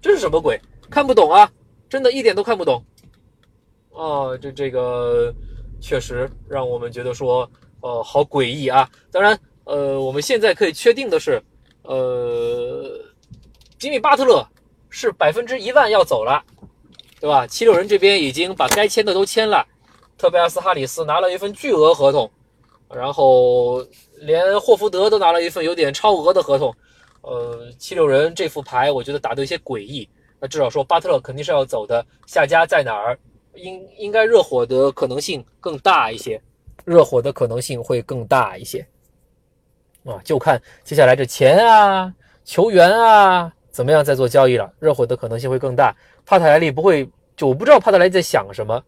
[0.00, 0.58] 这是什么鬼？
[0.88, 1.50] 看不懂啊，
[1.88, 2.82] 真的一点都看不懂。
[3.92, 5.34] 啊，这这个
[5.80, 8.88] 确实让我们觉得说，呃，好诡异啊。
[9.10, 11.42] 当然，呃，我们现在可以确定的是，
[11.82, 13.00] 呃，
[13.78, 14.46] 吉米巴特勒
[14.90, 16.42] 是百分之一万要走了，
[17.20, 17.46] 对吧？
[17.46, 19.66] 七六人这边已经把该签的都签了，
[20.18, 22.30] 特贝斯·哈里斯拿了一份巨额合同，
[22.94, 23.84] 然后
[24.18, 26.74] 连霍福德都拿了一份有点超额的合同。
[27.22, 30.06] 呃，七六人这副牌，我觉得打得有些诡异。
[30.38, 33.18] 那至少说巴特勒肯定是要走的，下家在哪儿？
[33.54, 36.38] 应应该热火的可能性更大一些，
[36.84, 38.86] 热火的可能性会更大一些。
[40.04, 42.12] 啊，就看接下来这钱啊、
[42.44, 44.72] 球员啊怎么样再做交易了。
[44.78, 45.94] 热火的可能性会更大。
[46.24, 48.84] 帕特莱利不会，就我不知道帕特莱利在想什么。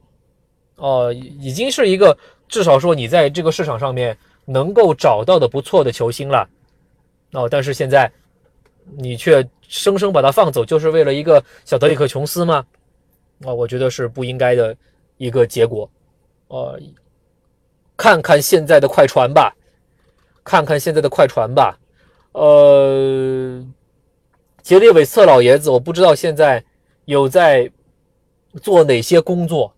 [0.77, 2.17] 哦，已经是一个
[2.49, 6.49] 至少说你在这个市场上面能够找到的不错的球星了。
[7.33, 8.11] 哦，但是现在。
[8.99, 12.65] 你却生生把他放走，就是为了一个小德里克·琼斯吗？
[13.45, 14.77] 啊，我觉得是不应该的
[15.17, 15.91] 一个结果。
[16.47, 16.79] 呃，
[17.97, 19.53] 看看现在的快船吧，
[20.47, 21.77] 看看现在的快船吧。
[22.33, 23.63] 呃，
[24.63, 26.63] 杰里韦瑟老爷子，我不知道现在
[27.05, 27.69] 有在
[28.63, 29.71] 做哪些工作。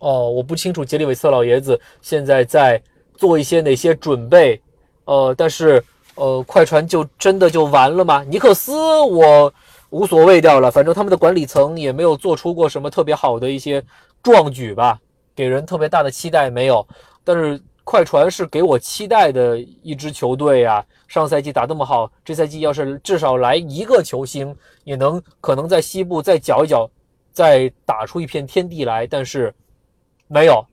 [0.00, 2.82] 哦，我不清楚杰里韦瑟老爷子现在在
[3.16, 4.60] 做一些哪些准备。
[5.04, 5.82] 呃，但是。
[6.16, 8.22] 呃，快船就真的就完了吗？
[8.22, 9.52] 尼克斯我
[9.90, 13.82] 无所谓掉了，反正他们的管理层也没有做出过什么特别好的一些
[14.22, 14.96] 壮举吧，
[15.34, 16.86] 给人特别大的期待没有。
[17.24, 26.90] 但是快船是给我期待的一支球队啊，上赛季打那么好，这赛季要是至少来一个球星，也能可能在西部再搅一搅，
[27.30, 29.06] 再打出一片天地来。
[29.06, 29.54] 但是
[30.26, 30.66] 没有，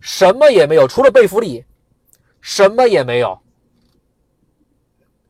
[0.00, 1.62] 什么也没有，除了贝弗利，
[2.40, 3.38] 什么也没有。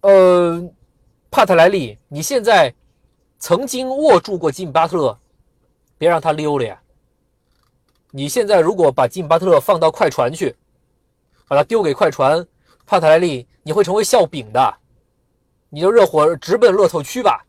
[0.02, 0.62] 呃，
[1.32, 2.72] 帕特莱利，你现在
[3.40, 5.18] 曾经握住过吉米巴特勒，
[5.98, 6.80] 别让他溜了呀！
[8.12, 10.54] 你现在如果把吉米巴特勒放到快船去，
[11.48, 12.46] 把他丢给快船，
[12.86, 14.74] 帕特莱利，你会成为笑柄的。
[15.70, 17.44] 你就热火直奔乐透区吧！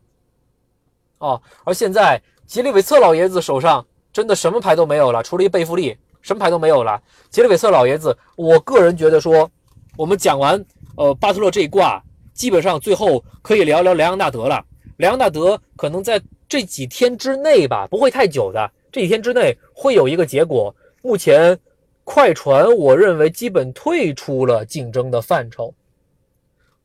[1.18, 7.00] 哦，而现在杰里韦瑟老爷子手上真的什么牌都没有了，除了一贝弗利，什么牌都没有了。
[7.30, 9.50] 杰里韦瑟老爷子，我个人觉得说，
[9.96, 10.62] 我们讲完
[10.96, 12.02] 呃巴特勒这一卦。
[12.32, 14.64] 基本上最后可以聊聊莱昂纳德了。
[14.96, 18.70] 莱昂纳德可能在这几天之内吧，不会太久的。
[18.90, 20.74] 这几天之内会有一个结果。
[21.02, 21.58] 目前
[22.12, 25.72] 快船我认为基本退出了竞争的范畴。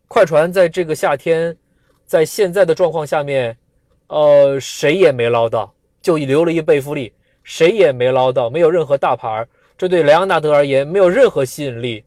[0.08, 1.58] 快船在这个夏天，
[2.06, 3.58] 在现在的状况下面，
[4.06, 7.12] 呃，谁也没捞到，就留了一贝弗利，
[7.44, 9.48] 谁也没捞到，没有任何大牌。
[9.76, 12.06] 这对莱昂纳德而言没有任何吸引力。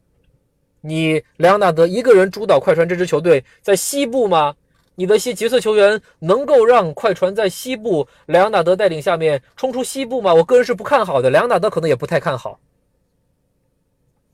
[0.79, 4.55] 你莱昂纳德一个人主导快船这支球队在西部吗？
[4.95, 10.33] 你的些角色球员能够让快船在西部莱昂纳德带领下面冲出西部吗？
[10.33, 12.57] 我个人是不看好的，莱昂纳德可能也不太看好。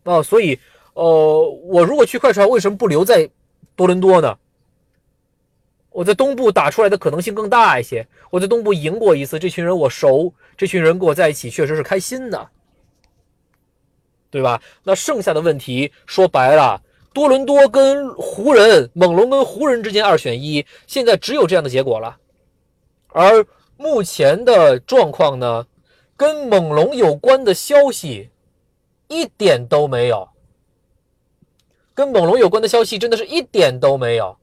[0.05, 0.59] 哦，所以，
[0.93, 3.29] 呃，我如果去快船，为什么不留在
[3.75, 4.37] 多伦多呢？
[5.89, 8.07] 我在东部打出来的可能性更大一些。
[8.29, 12.49] 我在东部赢过一次，这群人我熟，这群人跟我在一起确实是开心的。
[14.29, 14.61] 对吧？
[14.83, 16.81] 那剩下的问题说白了，
[17.13, 22.17] 多伦多跟湖人、猛龙跟湖人之间二选一，现在只有这样的结果了。
[23.07, 23.45] 而
[23.77, 25.65] 目前的状况呢，
[26.17, 28.29] 跟猛龙有关的消息
[29.07, 30.27] 一点都没有，
[31.93, 34.37] 跟猛龙有关的消息真的是一点都没有。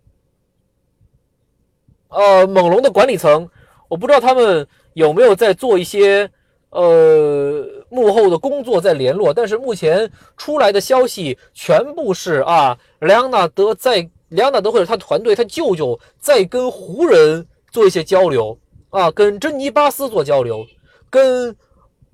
[2.08, 3.48] 呃，猛龙的管理层，
[3.88, 6.30] 我不知道他们有没有在做一些。
[6.74, 20.66] 呃，幕后的工作在联络，但是目前出来的消息全部是啊，莱昂纳德在莱昂纳德或者他团队他舅舅在跟湖人做一些交流啊，跟珍妮巴斯做交流，
[21.10, 21.54] 跟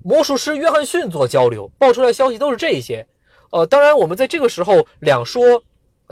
[0.03, 3.05] 魔术师约翰逊做交流，爆出来消息都是这些。
[3.51, 5.63] 呃，当然我们在这个时候两说，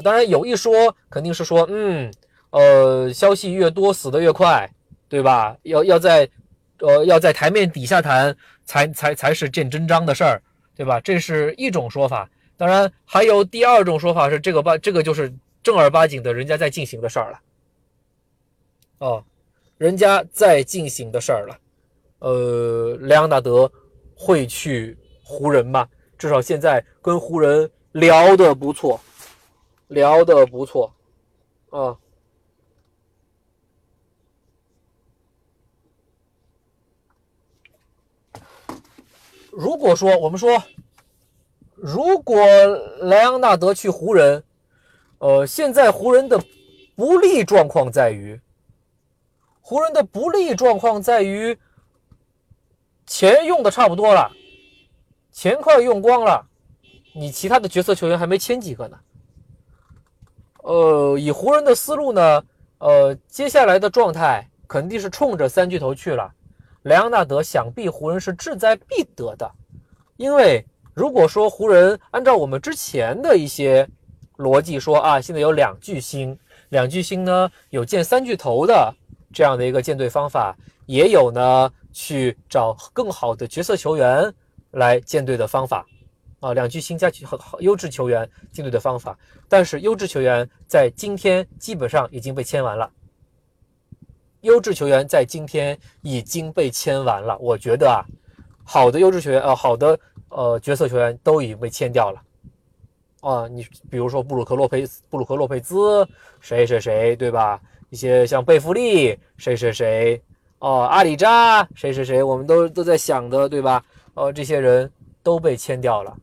[0.04, 2.12] 当然有一说肯定是说，嗯，
[2.52, 4.69] 呃，消息越多死的越快，
[5.08, 5.58] 对吧？
[5.63, 6.30] 要要在。
[6.80, 10.39] 呃，要在台面底下谈，才才才是见真章的事儿，
[10.76, 11.00] 对吧？
[11.00, 12.30] 这是一种说法。
[12.56, 15.33] 当然，还有第二种说法是，这个吧这个就是
[15.63, 17.40] 正儿八经的人家在进行的事儿了。
[19.00, 19.23] 哦，
[19.79, 21.58] 人家在进行的事儿了。
[22.20, 23.72] 呃，莱昂纳德
[24.15, 25.88] 会去湖人吧？
[26.18, 29.00] 至少现在跟湖人聊的不错，
[29.88, 30.94] 聊的不错，
[31.70, 31.98] 啊。
[39.52, 40.62] 如果说我们说，
[41.76, 42.38] 如果
[43.02, 44.44] 莱昂纳德去湖人，
[45.20, 46.40] 呃，现在湖人的
[46.96, 48.40] 不利状况在于，
[49.62, 51.58] 湖人的不利状况在于
[53.08, 54.29] 钱用的差不多了，
[55.31, 56.45] 钱快用光了，
[57.15, 58.99] 你其他的角色球员还没签几个呢。
[60.63, 62.43] 呃，以湖人的思路呢，
[62.79, 66.29] 呃，接下来的状态肯定是冲着三巨头去了。
[66.83, 69.49] 莱昂纳德想必湖人是志在必得的，
[70.17, 73.87] 因为如果说湖人按照我们之前的一些
[74.35, 76.37] 逻辑说啊，现在有两巨星，
[76.69, 78.93] 两巨星呢有建三巨头的
[79.33, 80.55] 这样的一个建队方法，
[80.85, 84.31] 也有呢去找更好的角色球员
[84.69, 85.83] 来建队的方法，
[86.39, 89.17] 啊，两巨星加好好优质球员建队的方法，
[89.50, 92.87] 但是优质球员在今天基本上已经被签完了。
[94.41, 98.06] 优质球员在今天已经被签完了，我觉得啊，
[98.63, 102.21] 好的优质球员，呃，好的呃角色球员都已经被签掉了。
[103.21, 106.08] 啊，你比如说布鲁克洛佩斯、布鲁克洛佩兹，
[106.39, 107.60] 谁谁谁，对吧？
[107.89, 110.21] 一些像贝弗利，谁谁谁，
[110.60, 113.83] 哦，阿里扎，谁谁谁，我们都都在想的，对吧？
[114.15, 114.91] 哦，这些人
[115.21, 116.15] 都被签掉了，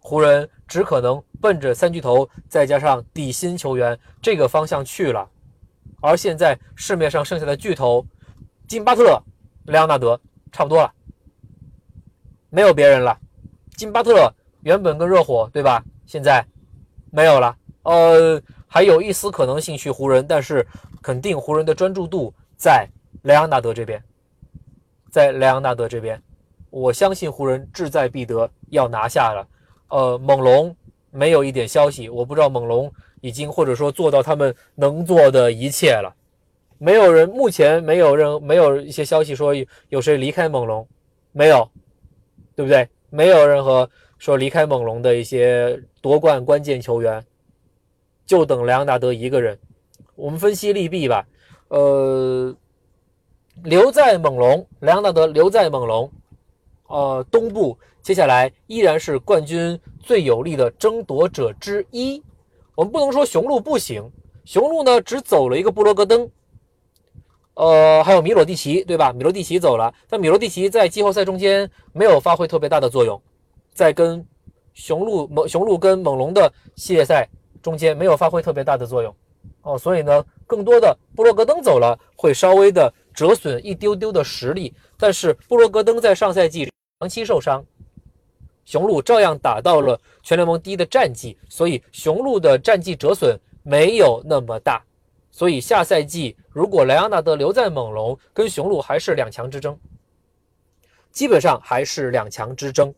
[0.00, 5.28] 湖人只可能奔着三巨头再加上底薪球员这个方向去了。
[6.00, 8.04] 而现在市面上剩下的巨头，
[8.66, 9.22] 金巴特、
[9.66, 10.20] 莱昂纳德
[10.50, 10.92] 差不多了，
[12.50, 13.16] 没有别人了。
[13.76, 15.80] 金巴特原本跟热火对吧？
[16.04, 16.44] 现在
[17.12, 17.56] 没有了。
[17.84, 20.66] 呃，还有一丝可能性去湖人，但是
[21.00, 22.88] 肯定湖人的专注度在
[23.28, 24.02] 莱昂纳德这边，
[25.10, 26.20] 在莱昂纳德这边，
[26.70, 29.46] 我相信湖人志在必得，要拿下了。
[29.90, 30.74] 呃，猛龙
[31.10, 32.90] 没有一点消息，我不知道猛龙。
[33.20, 36.14] 已经或者说做到他们能做的一切了，
[36.78, 39.52] 没有人目前没有人没有一些消息说
[39.88, 40.86] 有谁离开猛龙，
[41.32, 41.68] 没有，
[42.54, 42.88] 对不对？
[43.10, 47.22] 没有任何说离开猛龙的一些夺冠关键球员，
[48.24, 49.58] 就等莱昂纳德一个人。
[50.14, 51.26] 我们分析利弊吧，
[51.70, 52.54] 呃，
[53.64, 56.10] 留在猛龙，莱昂纳德留在猛龙，
[56.88, 62.22] 呃，东部接下来依然是冠军最有力的争夺者之一。
[62.74, 64.10] 我们不能说雄鹿不行，
[64.44, 66.30] 雄鹿呢只走了一个布罗格登，
[67.54, 69.12] 呃，还有米罗蒂奇，对吧？
[69.12, 73.20] 米罗蒂奇走了，但米罗蒂奇在季后赛中间没有发挥特别大的作用，
[73.74, 74.24] 在跟
[74.74, 77.28] 雄鹿猛雄鹿跟猛龙的系列赛
[77.60, 79.12] 中间没有发挥特别大的作用，
[79.62, 87.64] 哦，所以呢，更多的布罗格登走了会稍微的折损一丢丢的实力，但是布罗格登在上赛季长期受伤。
[88.64, 94.80] 雄鹿照样打到了全联盟第一的战绩，所以雄鹿的战绩折损没有那么大。
[95.32, 99.76] 所以下赛季如果莱昂纳德留在猛龙，跟雄鹿还是两强之争，
[101.10, 102.94] 基本上还是两强之争。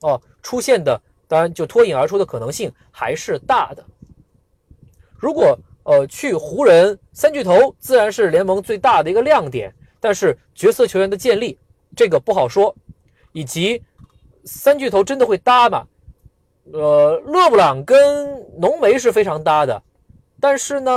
[0.00, 3.86] 哦，出现的当然就脱颖而出的可能性还是大的。
[5.16, 5.56] 如果
[5.86, 11.56] 呃去湖人三巨头，自然是联盟最大的一个亮点，但是角色球员的建立
[11.94, 12.74] 这个不好说，
[13.32, 13.82] 以及。
[14.48, 15.84] 三巨头真的会搭吗？
[16.72, 19.82] 呃，勒布朗跟浓眉是非常搭的，
[20.38, 20.92] 但是呢，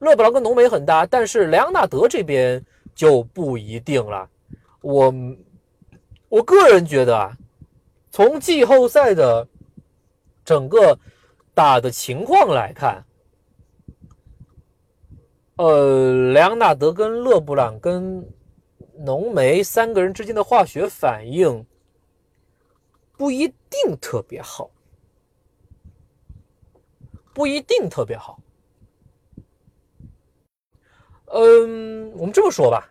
[0.00, 2.60] 勒布朗跟浓眉很搭，但是莱昂纳德这边
[2.92, 4.28] 就不一定了。
[4.80, 5.14] 我
[6.28, 7.36] 我个人觉得啊，
[8.10, 9.46] 从季后赛的
[10.44, 10.98] 整个
[11.54, 13.04] 打的情况来看，
[15.58, 18.24] 呃，莱昂纳德跟勒布朗跟
[18.96, 21.66] 浓眉三个人之间的化学反应。
[23.16, 24.70] 不一定特别好，
[27.34, 28.38] 不一定特别好。
[31.26, 32.88] 嗯，我们这么说吧，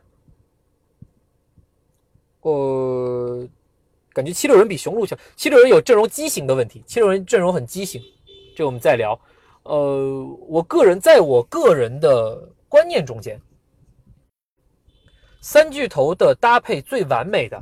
[2.41, 3.47] 呃，
[4.11, 5.17] 感觉七六人比雄鹿强。
[5.37, 8.01] 七六人有阵容畸形的问题，七六人阵容很畸形，
[8.53, 9.17] 这我们再聊。
[9.63, 13.39] 呃，我个人在我个人的观念中间，
[15.41, 17.61] 三巨头的搭配最完美的。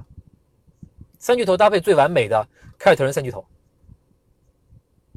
[1.18, 2.48] 三巨头搭配最完美的
[2.78, 3.44] 凯尔特人三巨头，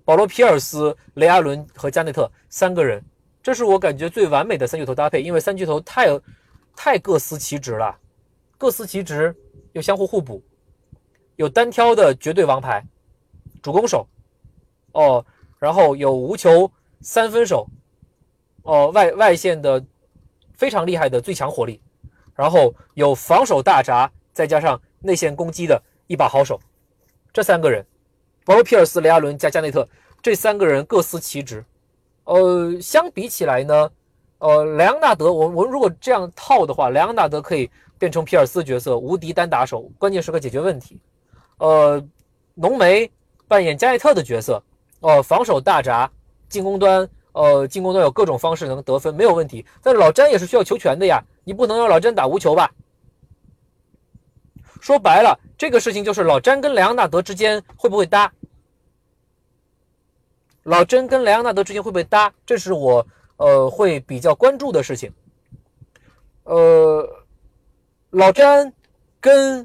[0.05, 3.05] 保罗·皮尔斯、雷阿伦和加内特三个人，
[3.43, 5.20] 这是我感觉最完美的三巨头搭配。
[5.20, 6.09] 因为三巨头太
[6.74, 7.95] 太各司其职了，
[8.57, 9.36] 各司其职
[9.72, 10.43] 又相互互补，
[11.36, 12.82] 有单挑的绝对王牌
[13.61, 14.09] 主攻手，
[14.93, 15.24] 哦，
[15.59, 16.70] 然后有无球
[17.03, 17.68] 三分手，
[18.68, 19.82] 哦，外外线的
[20.52, 21.80] 非常厉害的最强火力，
[22.34, 25.82] 然后有防守大闸，再加上内线攻击的。
[26.06, 26.58] 一把好手，
[27.34, 27.84] 这三个人，
[28.44, 29.86] 保罗·皮尔斯、雷阿伦加加内特，
[30.22, 31.62] 这三个人各司其职。
[32.24, 33.90] 呃，相比起来呢，
[34.38, 40.98] 呃，莱昂纳德，我我如果这样套的话，莱昂纳德可以变成皮尔斯角色，无敌单打手，关键时刻解决问题。
[41.58, 42.02] 呃，
[42.54, 43.10] 浓眉
[43.46, 44.62] 扮演加内特的角色，
[45.00, 46.10] 呃，防守大闸，
[46.48, 47.06] 进攻端，
[47.39, 49.64] 呃，进攻端有各种方式能得分，没有问题。
[49.80, 52.68] 但是老詹也是需要球权的呀，你不能让老詹打无球吧？
[54.80, 58.32] 说白了，这个事情就是老詹跟莱昂纳德之间会不会搭？
[60.64, 62.34] 老詹跟莱昂纳德之间会不会搭？
[62.45, 65.12] 这是我呃会比较关注的事情。
[66.43, 67.09] 呃，
[68.11, 68.72] 老詹
[69.20, 69.64] 跟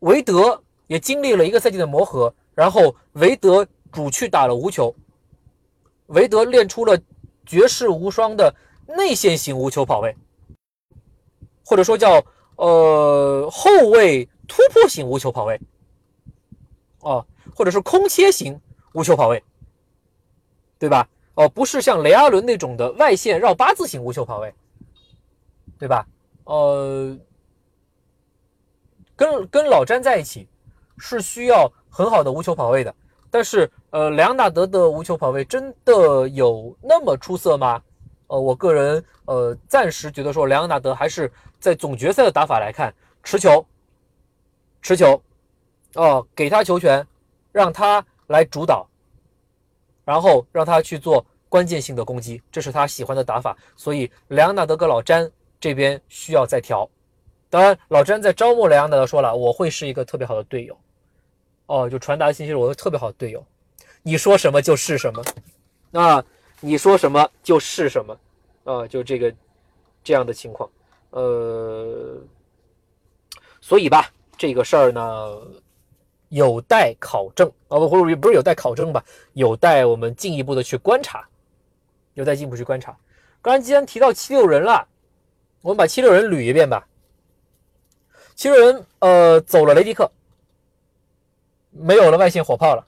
[0.00, 4.94] 韦德也经历了一个赛季的磨合，然后韦德主去打了无球，
[6.10, 6.96] 韦德练出了
[7.44, 8.54] 绝世无双的
[8.86, 10.16] 内线型无球跑位，
[11.64, 12.24] 或者说叫
[12.56, 15.60] 呃后卫突破型无球跑位，
[17.00, 18.60] 哦，或者是空切型
[18.92, 19.42] 无球跑位，
[20.78, 21.08] 对吧？
[21.34, 24.54] 哦，不是像雷阿伦那种的外线绕八字型无球跑位。
[25.78, 26.06] 对吧？
[26.44, 27.16] 呃，
[29.16, 30.46] 跟跟老詹在一起
[30.98, 32.94] 是需要很好的无球跑位的，
[33.30, 37.80] 但是呃，莱昂纳德的无球跑位真的有那么出色吗？
[38.26, 43.64] 呃，我个人呃暂时觉得说莱昂纳德还是在总决赛的打法来看，持球，
[44.82, 45.22] 持球，
[45.94, 47.06] 哦，给他球权，
[47.52, 48.88] 让他来主导，
[50.04, 53.56] 然后让他去做关键性的攻击，这是他喜欢的打法。
[53.76, 55.30] 所以莱昂纳德跟老詹。
[55.62, 56.88] 这边需要再调，
[57.50, 60.74] 当然老詹在招募莱昂纳德说了，我会是一个特别好的队友，
[61.70, 63.46] 哦，就传达信息是我的特别好的队友，
[64.02, 65.22] 你说什么就是什么，
[65.92, 66.24] 啊，
[66.58, 68.18] 你说什么就是什么，
[68.64, 69.32] 啊，就这个
[70.02, 70.68] 这样的情况，
[71.10, 72.18] 呃，
[73.60, 75.40] 所以吧，这个事儿呢
[76.30, 79.04] 有待考证啊，不不不是有待考证吧，
[79.34, 81.24] 有待我们进一步的去观察，
[82.14, 82.96] 有待进一步去观察。
[83.40, 84.86] 刚才既然提到七六人了。
[85.62, 86.88] 我们把七六人捋一遍吧。
[88.34, 90.10] 七六人，呃，走了雷迪克，
[91.70, 92.86] 没有了外线火炮了。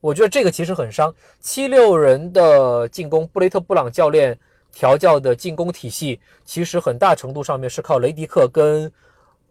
[0.00, 3.26] 我觉得这个其实很伤七六人的进攻。
[3.28, 4.38] 布雷特·布朗教练
[4.72, 8.90] 调教的进攻体系，其实很大程度上面是靠雷迪克跟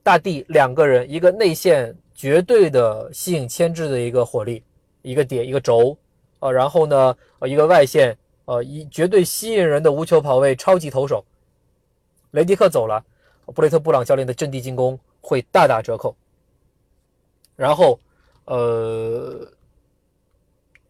[0.03, 4.63] 大帝两个人，一个内线绝对的吸引牵制的一个火力，
[5.01, 5.97] 一个点一个轴，
[6.39, 11.25] 呃，然后呢，呃，一个外线，呃，一绝对吸引人的无球跑位，超级投手。
[12.31, 13.03] 雷迪克走了，
[13.53, 16.15] 布雷特·布朗教练的阵地进攻会大打折扣。
[17.57, 17.99] 然后，
[18.45, 19.45] 呃，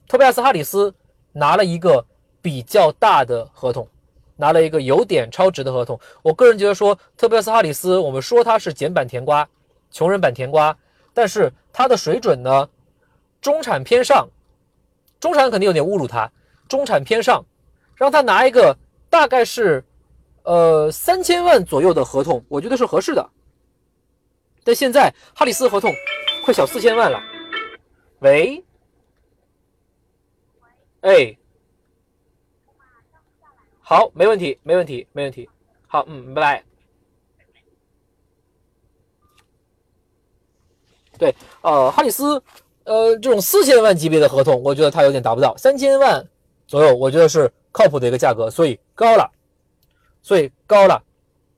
[0.08, 0.94] 托比亚斯·哈里斯
[1.32, 2.06] 拿了一个
[2.44, 3.88] 比较大的合同，
[4.36, 6.00] 拿了一个有点超值的合同。
[6.22, 9.50] 我个人觉得说，特别斯·哈里斯，我们说他是简版甜瓜，
[9.90, 10.78] 穷人版甜瓜，
[11.12, 12.70] 但是他的水准呢，
[13.42, 14.28] 中产偏上，
[15.20, 16.32] 中产肯定有点侮辱他，
[16.68, 17.44] 中产偏上，
[17.96, 18.78] 让他拿一个
[19.10, 19.84] 大概是。
[20.44, 23.30] 呃，三千万左右的合同，我觉得是合适的。
[24.64, 25.92] 但现在哈里斯合同
[26.48, 27.22] 快小四千万了。
[28.20, 28.64] 喂，
[31.02, 31.38] 哎，
[33.82, 35.50] 好，没问题，没问题，没问题。
[35.88, 36.64] 好，嗯，拜拜。
[41.20, 42.42] 对，呃，哈里斯，
[42.86, 46.26] 呃，这种四千万级别的合同，我觉得他有点达不到三千万
[46.66, 49.30] 左右，我觉得是靠谱的一个价格，所以高了。
[50.22, 51.04] 所以高了，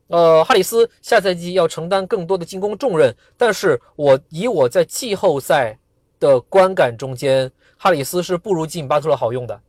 [0.09, 5.77] 呃，哈里斯下赛季要承担更多的进攻重任，但是我以我在季后赛
[6.19, 9.61] 的观感中间，哈里斯是不如进巴特勒好用的，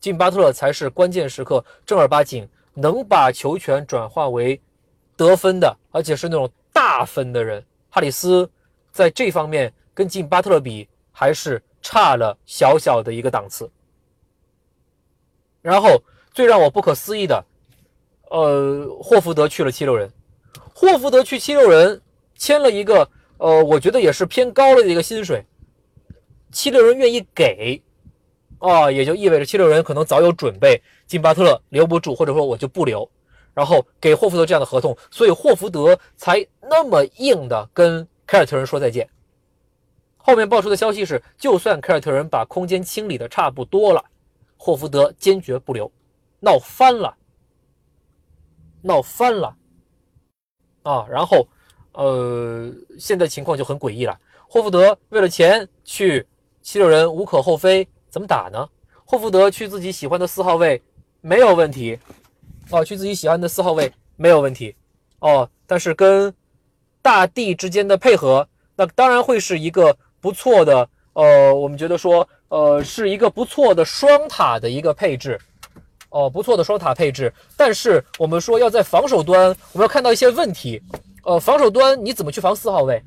[0.00, 4.60] 进巴特勒才是关键时刻正儿八经能把球权转化为
[5.16, 7.64] 得分的，而且是那种大分的人。
[7.90, 8.50] 哈里斯
[8.92, 13.70] 在这方面跟进巴特勒比还是差了小小的一个档次，
[15.62, 16.02] 然后。
[16.34, 17.44] 最让我不可思议的，
[18.34, 20.10] 呃，霍福德去了七六人，
[20.74, 22.02] 霍福德去七六人
[22.36, 23.08] 签了一个，
[23.38, 25.46] 呃，我觉得也是偏高了的一个薪水，
[26.50, 27.80] 七六人愿意给，
[28.58, 33.08] 啊，也就意味着七六人可能早有准备，金巴特勒留不住，或者说我就不留，
[33.54, 39.08] 然后给霍福德这样的合同，所以霍福德才那么硬的跟凯尔特人说再见。
[40.16, 44.04] 后面爆出的消息是，就算凯尔特人把空间清理的差不多了，
[44.56, 45.88] 霍福德坚决不留。
[46.40, 47.16] 闹翻了，
[48.86, 49.56] 闹翻了
[50.82, 51.06] 啊！
[51.08, 51.48] 然后，
[51.92, 54.20] 呃，现在情况就很诡异了。
[54.46, 56.26] 霍福德为了钱去
[56.60, 57.88] 七六人，无可厚非。
[58.10, 58.68] 怎么打呢？
[59.06, 60.80] 霍福德去自己喜欢的四号位
[61.22, 61.98] 没有问题
[62.70, 64.76] 哦，去自己喜欢的四号位没有问题
[65.20, 65.48] 哦。
[65.66, 66.32] 但是跟
[67.00, 70.88] 大地之间的配合，那当然会是一个不错的。
[71.14, 75.40] 呃，我们觉得说，呃，是一个不错的双塔的一个配置。
[76.14, 80.80] 哦，不错的双塔配置，但是我们说要在防守端，我们要看到一些问题。
[81.24, 83.02] 呃，防守端你怎么去防四号位？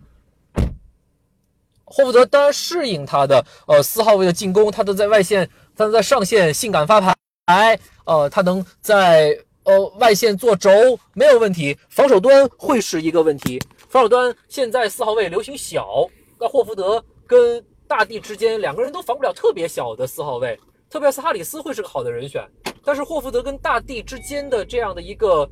[1.85, 10.69] 霍福德当然适应他的呃四号位的进攻，他都在外线，他能在上线性感发牌，呃，他能在呃，外线做轴
[11.13, 13.57] 没有问题，防守端会是一个问题。
[13.87, 16.05] 防守端现在四号位流行小，
[16.37, 22.45] 那霍福德跟大地之间两个人都防不了特别小的四号位，特别是哈里斯会是个好的人选。
[22.87, 25.45] 但是霍福德跟大地之间的这样的一个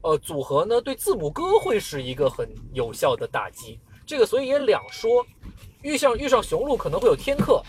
[0.00, 3.78] 呃组合呢，对字母哥会是一个很有效的打击。
[4.06, 5.22] 这个所以也两说，
[5.82, 7.62] 遇上遇上雄鹿可能会有天克，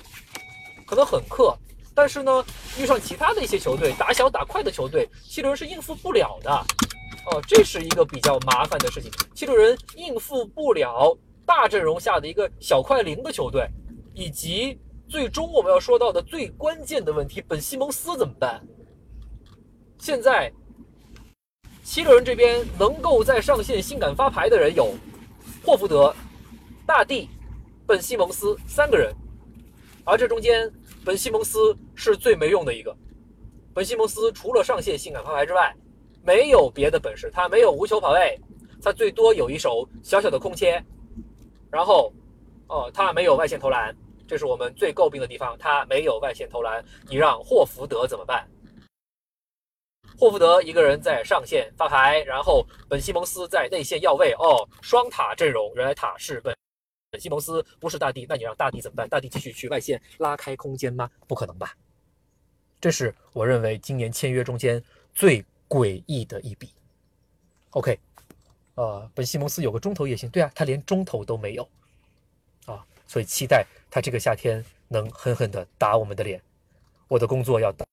[0.88, 1.54] 可能很克。
[1.94, 2.46] 但是呢，
[2.80, 6.50] 遇上其他的一些球队，打小打快的球队，七六人是应付不了的，
[7.30, 9.12] 哦，这是一个比较麻烦的事情。
[9.36, 11.14] 七六人应付不了
[11.46, 13.68] 大阵容下的一个小快灵的球队，
[14.14, 14.80] 以及
[15.10, 18.66] 最终我们要说到的最关键的问题，本西蒙斯怎么办？
[20.04, 20.52] 现在
[21.82, 24.94] 七六人这边能够在上线性感发牌的人有
[25.66, 26.14] 霍福德、
[26.86, 27.30] 大帝、
[27.88, 29.16] 本西蒙斯三个人，
[30.04, 30.70] 而这中间。
[31.06, 32.94] 本西蒙斯是最没用的一个。
[33.74, 35.74] 本西蒙斯除了上线性感发牌之外，
[36.22, 37.32] 没有别的本事。
[37.32, 38.38] 他没有无球跑位，
[38.82, 40.84] 他最多有一手小小的空切。
[41.72, 42.12] 然后，
[42.68, 43.96] 哦，他没有外线投篮，
[44.28, 45.58] 这是我们最诟病的地方。
[45.58, 48.46] 他没有外线投篮，你让霍福德怎么办？
[50.18, 54.34] 霍福德一个人在上线发牌，然后本西蒙斯在内线要位。
[54.40, 56.56] 哦，双塔阵容，原来塔是本
[57.10, 57.20] 本。
[57.20, 59.08] 西蒙斯不是大帝，那你让大帝怎么办？
[59.10, 61.10] 大帝继续去外线拉开空间吗？
[61.28, 61.76] 不可能吧！
[62.80, 64.84] 这是我认为今年签约中间
[65.14, 66.70] 最诡异的一笔。
[67.72, 68.00] OK，
[68.76, 71.68] 呃，本西蒙斯有个中投也行，对啊，他连中投都没有
[72.66, 76.42] 啊，所以期待他这个夏天能狠狠的打我们的脸。
[77.08, 77.86] 我的工作要打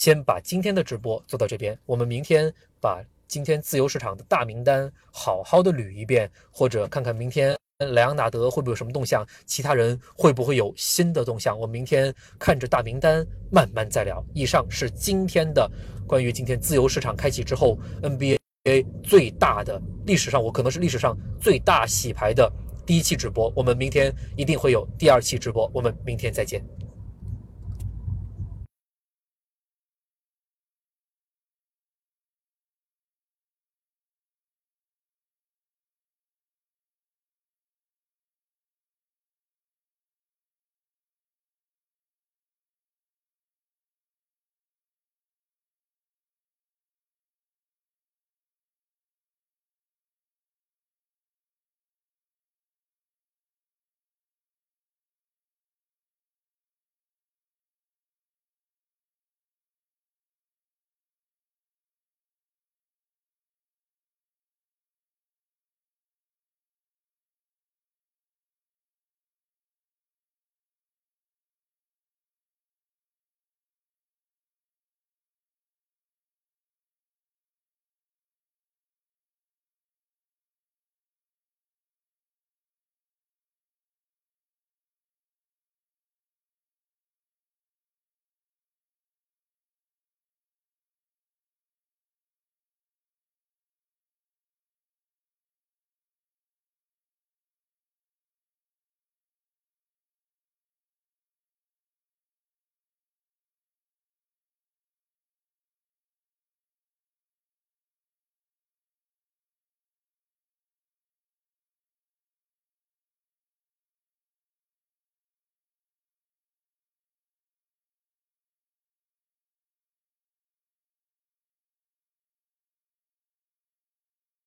[0.00, 7.54] 先把今天的直播做到这边，我们明天把今天自由市场的大名单好好的捋一遍，或者看看明天。
[7.92, 9.26] 莱昂纳德会不会有什么动向？
[9.44, 11.58] 其他人会不会有新的动向？
[11.58, 14.24] 我明天看着大名单慢慢再聊。
[14.34, 15.70] 以上是今天的
[16.06, 18.38] 关于今天自由市场开启之后 NBA
[19.02, 22.50] 最大的历史上，我可能是历史上最大洗牌的
[22.86, 23.52] 第一期直播。
[23.54, 26.64] 我们明天一定会有第二期直播，我们明天再见。